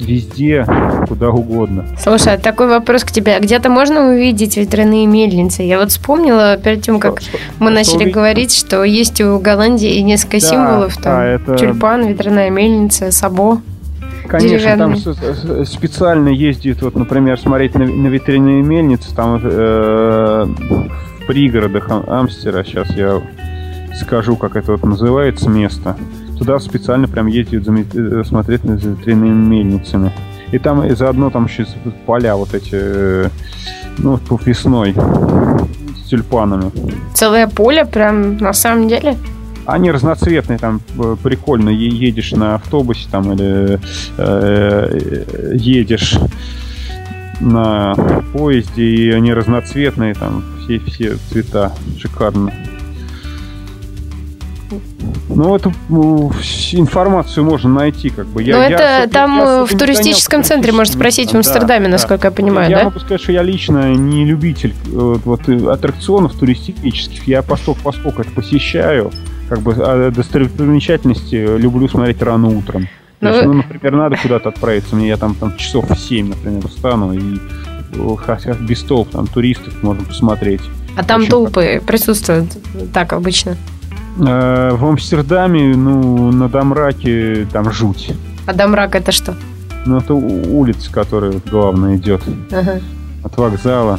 везде, 0.00 0.66
куда 1.08 1.30
угодно. 1.30 1.86
Слушай, 1.98 2.34
а 2.34 2.38
такой 2.38 2.68
вопрос 2.68 3.04
к 3.04 3.10
тебе. 3.10 3.38
Где-то 3.40 3.70
можно 3.70 4.08
увидеть 4.08 4.56
ветряные 4.56 5.06
мельницы? 5.06 5.62
Я 5.62 5.78
вот 5.78 5.90
вспомнила 5.90 6.56
перед 6.56 6.82
тем, 6.82 7.00
как 7.00 7.20
что, 7.20 7.38
мы 7.58 7.68
что 7.68 7.74
начали 7.74 7.96
увидеть? 7.96 8.14
говорить, 8.14 8.54
что 8.54 8.84
есть 8.84 9.20
у 9.20 9.38
Голландии 9.38 9.98
несколько 10.00 10.40
да, 10.40 10.46
символов. 10.46 10.94
Там 10.96 11.02
да, 11.02 11.24
это... 11.24 11.56
тюльпан, 11.56 12.06
ветряная 12.06 12.50
мельница, 12.50 13.10
сабо. 13.10 13.60
Конечно, 14.26 14.76
там 14.76 14.96
специально 15.66 16.28
ездит, 16.28 16.82
вот, 16.82 16.94
например, 16.94 17.38
смотреть 17.38 17.74
на, 17.74 17.84
на 17.84 18.06
ветряные 18.06 18.62
мельницы, 18.62 19.12
там 19.14 19.40
э, 19.42 20.46
в 20.46 21.26
пригородах 21.26 21.88
Амстера, 22.06 22.62
сейчас 22.62 22.90
я 22.94 23.20
скажу, 24.00 24.36
как 24.36 24.54
это 24.54 24.72
вот 24.72 24.84
называется 24.84 25.48
место 25.50 25.96
туда 26.40 26.58
специально 26.58 27.06
прям 27.06 27.26
ездят 27.26 27.68
э, 27.68 28.24
смотреть 28.24 28.62
за 28.62 28.88
ветряными 28.88 29.28
мельницами. 29.28 30.10
И 30.52 30.58
там 30.58 30.82
и 30.82 30.94
заодно 30.94 31.28
там 31.28 31.44
еще 31.44 31.66
поля 32.06 32.34
вот 32.34 32.54
эти, 32.54 32.70
э, 32.72 33.28
ну, 33.98 34.18
весной 34.46 34.94
с 34.94 36.08
тюльпанами. 36.08 36.72
Целое 37.14 37.46
поле 37.46 37.84
прям 37.84 38.38
на 38.38 38.54
самом 38.54 38.88
деле? 38.88 39.16
Они 39.66 39.90
разноцветные, 39.90 40.58
там 40.58 40.80
э, 40.98 41.16
прикольно. 41.22 41.68
Едешь 41.68 42.32
на 42.32 42.54
автобусе 42.54 43.06
там 43.10 43.32
или 43.34 43.78
э, 44.16 45.52
едешь 45.52 46.18
на 47.40 47.94
поезде, 48.32 48.82
и 48.82 49.10
они 49.10 49.34
разноцветные, 49.34 50.14
там 50.14 50.42
все, 50.64 50.78
все 50.78 51.16
цвета. 51.30 51.72
Шикарно. 51.98 52.50
Ну, 55.28 55.54
эту 55.54 55.72
ну, 55.88 56.32
информацию 56.72 57.44
можно 57.44 57.70
найти, 57.70 58.10
как 58.10 58.26
бы. 58.26 58.42
Я, 58.42 58.56
Но 58.56 58.62
это 58.62 58.82
я, 59.02 59.06
там 59.06 59.38
я 59.38 59.64
в 59.64 59.70
туристическом 59.70 60.42
центре 60.42 60.72
можно 60.72 60.92
спросить 60.94 61.32
в 61.32 61.36
Амстердаме, 61.36 61.86
да, 61.86 61.92
насколько 61.92 62.22
да. 62.22 62.28
я 62.28 62.32
понимаю, 62.32 62.70
я 62.70 62.76
да? 62.76 62.82
Я 62.82 62.88
могу 62.88 63.00
сказать, 63.00 63.20
что 63.20 63.32
я 63.32 63.42
лично 63.42 63.94
не 63.94 64.24
любитель 64.24 64.74
вот, 64.86 65.24
вот 65.24 65.48
аттракционов 65.48 66.34
туристических. 66.34 67.26
Я 67.26 67.42
поскольку, 67.42 67.80
поскольку 67.82 68.22
это 68.22 68.30
посещаю, 68.32 69.12
как 69.48 69.60
бы 69.60 69.74
а 69.78 70.10
достопримечательности 70.10 71.56
люблю 71.56 71.88
смотреть 71.88 72.22
рано 72.22 72.48
утром. 72.48 72.88
То 73.20 73.28
есть, 73.28 73.44
ну, 73.44 73.52
например, 73.52 73.96
надо 73.96 74.16
куда-то 74.16 74.48
отправиться, 74.48 74.96
мне 74.96 75.08
я 75.08 75.18
там, 75.18 75.34
там 75.34 75.56
часов 75.56 75.90
в 75.90 75.94
7, 75.94 76.30
например, 76.30 76.66
встану, 76.68 77.12
и 77.12 77.38
хотя 78.24 78.54
без 78.54 78.82
толп 78.82 79.10
там 79.10 79.26
туристов 79.26 79.82
можно 79.82 80.04
посмотреть. 80.04 80.62
А 80.96 81.04
там 81.04 81.26
толпы 81.26 81.82
присутствуют 81.86 82.56
так 82.94 83.12
обычно? 83.12 83.56
Э, 84.18 84.70
в 84.72 84.84
Амстердаме, 84.84 85.74
ну, 85.76 86.32
на 86.32 86.48
Дамраке 86.48 87.46
там 87.52 87.72
жуть. 87.72 88.12
А 88.46 88.52
Дамрак 88.52 88.94
это 88.94 89.12
что? 89.12 89.34
Ну, 89.86 89.98
это 89.98 90.14
улица, 90.14 90.92
которая 90.92 91.34
главная 91.50 91.96
идет. 91.96 92.22
Ага. 92.52 92.80
От 93.22 93.36
вокзала. 93.36 93.98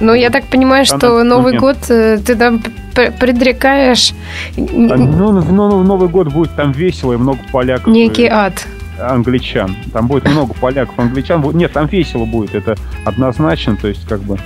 Ну, 0.00 0.14
я 0.14 0.30
так 0.30 0.44
понимаю, 0.46 0.86
Там 0.86 0.98
что 0.98 1.24
ну, 1.24 1.36
Новый 1.36 1.52
нет. 1.52 1.60
год 1.60 1.76
э, 1.88 2.18
ты 2.24 2.36
там 2.36 2.62
предрекаешь 2.94 4.12
Ну, 4.56 4.96
ну, 4.96 5.42
ну, 5.42 5.82
Новый 5.82 6.08
год 6.08 6.28
будет 6.32 6.54
там 6.54 6.70
весело 6.70 7.12
и 7.12 7.16
много 7.16 7.40
поляков. 7.50 7.92
некий 7.92 8.24
и 8.24 8.28
ад. 8.28 8.66
англичан. 9.00 9.74
Там 9.92 10.06
будет 10.06 10.28
много 10.28 10.54
поляков, 10.54 10.96
англичан. 10.98 11.42
Нет, 11.54 11.72
там 11.72 11.86
весело 11.86 12.24
будет, 12.24 12.54
это 12.54 12.76
однозначно. 13.04 13.76
То 13.76 13.88
есть, 13.88 14.06
как 14.06 14.20
бы, 14.22 14.38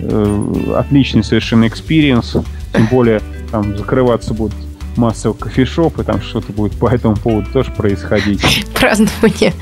э, 0.00 0.54
отличный 0.76 1.22
совершенно 1.24 1.66
experience. 1.66 2.36
Тем 2.72 2.86
более, 2.86 3.20
там 3.50 3.76
закрываться 3.76 4.34
будут 4.34 4.54
массовые 4.96 5.38
кофешопы, 5.38 6.04
там 6.04 6.20
что-то 6.20 6.52
будет 6.52 6.78
по 6.78 6.86
этому 6.88 7.16
поводу 7.16 7.48
тоже 7.50 7.70
происходить. 7.70 8.66
Празднование. 8.78 9.54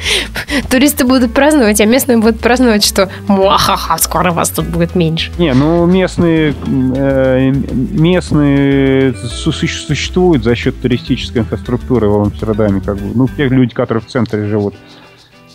Туристы 0.68 1.04
будут 1.04 1.32
праздновать, 1.32 1.80
а 1.80 1.84
местные 1.84 2.18
будут 2.18 2.40
праздновать, 2.40 2.84
что 2.84 3.08
муахаха, 3.28 3.96
скоро 3.98 4.32
вас 4.32 4.50
тут 4.50 4.66
будет 4.66 4.96
меньше. 4.96 5.30
Не, 5.38 5.54
ну 5.54 5.86
местные, 5.86 6.52
э, 6.96 7.52
местные 7.52 9.14
су- 9.14 9.52
су- 9.52 9.68
существуют 9.86 10.42
за 10.42 10.54
счет 10.56 10.80
туристической 10.80 11.42
инфраструктуры 11.42 12.08
в 12.08 12.22
Амстердаме, 12.22 12.80
как 12.80 12.96
бы. 12.96 13.12
Ну, 13.14 13.28
те 13.28 13.46
люди, 13.48 13.72
которые 13.72 14.02
в 14.02 14.06
центре 14.06 14.46
живут. 14.46 14.74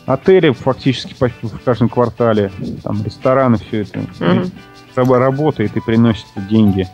Отели 0.05 0.51
фактически 0.51 1.15
почти 1.17 1.47
в 1.47 1.59
каждом 1.65 1.89
квартале, 1.89 2.51
там 2.83 3.03
рестораны, 3.03 3.57
все 3.57 3.81
это 3.81 3.99
раб- 4.95 5.11
работает 5.11 5.75
и 5.75 5.79
приносит 5.81 6.25
деньги. 6.49 6.87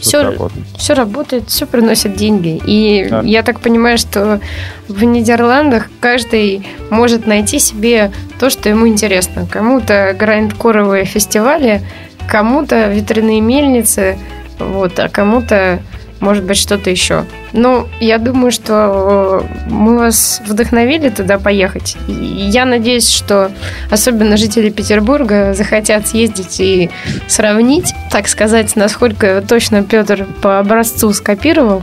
Всё 0.00 0.20
Все, 0.20 0.22
работает. 0.22 0.66
все 0.76 0.94
работает, 0.94 1.48
все 1.48 1.66
приносит 1.66 2.14
деньги. 2.14 2.60
И 2.64 3.08
Да. 3.10 3.20
я 3.22 3.42
так 3.42 3.58
понимаю, 3.60 3.98
что 3.98 4.40
в 4.86 5.02
Нидерландах 5.02 5.90
каждый 6.00 6.64
может 6.90 7.26
найти 7.26 7.58
себе 7.58 8.12
то, 8.38 8.48
что 8.48 8.68
ему 8.68 8.86
интересно. 8.86 9.46
Кому-то 9.50 10.14
грайндкоровые 10.16 11.04
фестивали, 11.04 11.82
кому-то 12.30 12.88
ветряные 12.88 13.40
мельницы, 13.40 14.16
вот, 14.60 14.98
а 15.00 15.08
кому-то, 15.08 15.80
может 16.20 16.44
быть, 16.44 16.56
что-то 16.56 16.90
еще. 16.90 17.24
Ну, 17.52 17.86
я 18.00 18.18
думаю, 18.18 18.50
что 18.50 19.42
э, 19.42 19.70
мы 19.70 19.98
вас 19.98 20.42
вдохновили 20.46 21.08
туда 21.08 21.38
поехать. 21.38 21.96
И 22.08 22.12
я 22.12 22.64
надеюсь, 22.64 23.08
что 23.08 23.50
особенно 23.90 24.36
жители 24.36 24.70
Петербурга 24.70 25.54
захотят 25.54 26.08
съездить 26.08 26.60
и 26.60 26.90
сравнить, 27.26 27.94
так 28.10 28.28
сказать, 28.28 28.74
насколько 28.76 29.42
точно 29.46 29.82
Петр 29.82 30.26
по 30.42 30.58
образцу 30.58 31.12
скопировал 31.12 31.82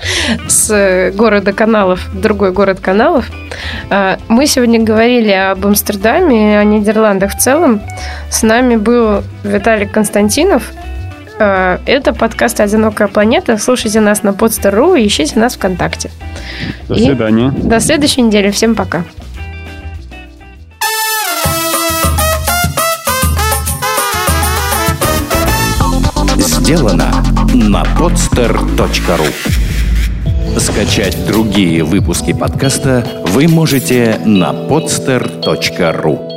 с 0.48 1.12
города 1.14 1.52
каналов 1.52 2.08
другой 2.14 2.52
город 2.52 2.80
каналов. 2.80 3.30
А, 3.90 4.18
Мы 4.28 4.46
сегодня 4.46 4.80
говорили 4.80 5.30
об 5.30 5.66
Амстердаме, 5.66 6.58
о 6.58 6.64
Нидерландах 6.64 7.32
в 7.32 7.38
целом. 7.38 7.82
С 8.30 8.42
нами 8.42 8.76
был 8.76 9.22
Виталий 9.44 9.86
Константинов. 9.86 10.72
А, 11.42 11.80
Это 11.86 12.12
подкаст 12.12 12.60
«Одинокая 12.60 13.08
планета». 13.08 13.56
Слушайте 13.56 14.00
нас 14.00 14.22
на 14.22 14.28
podster.ru 14.30 15.00
и 15.00 15.06
ищите 15.06 15.38
нас 15.38 15.56
ВКонтакте. 15.56 16.10
До 16.86 16.94
И- 16.94 17.04
свидания. 17.04 17.50
До 17.50 17.80
следующей 17.80 18.20
недели. 18.22 18.50
Всем 18.50 18.74
пока. 18.74 19.04
Сделано 26.38 27.10
на 27.54 27.82
podster.ru 27.98 29.26
Скачать 30.58 31.16
другие 31.26 31.84
выпуски 31.84 32.32
подкаста 32.32 33.06
вы 33.28 33.48
можете 33.48 34.20
на 34.24 34.50
podster.ru 34.52 36.29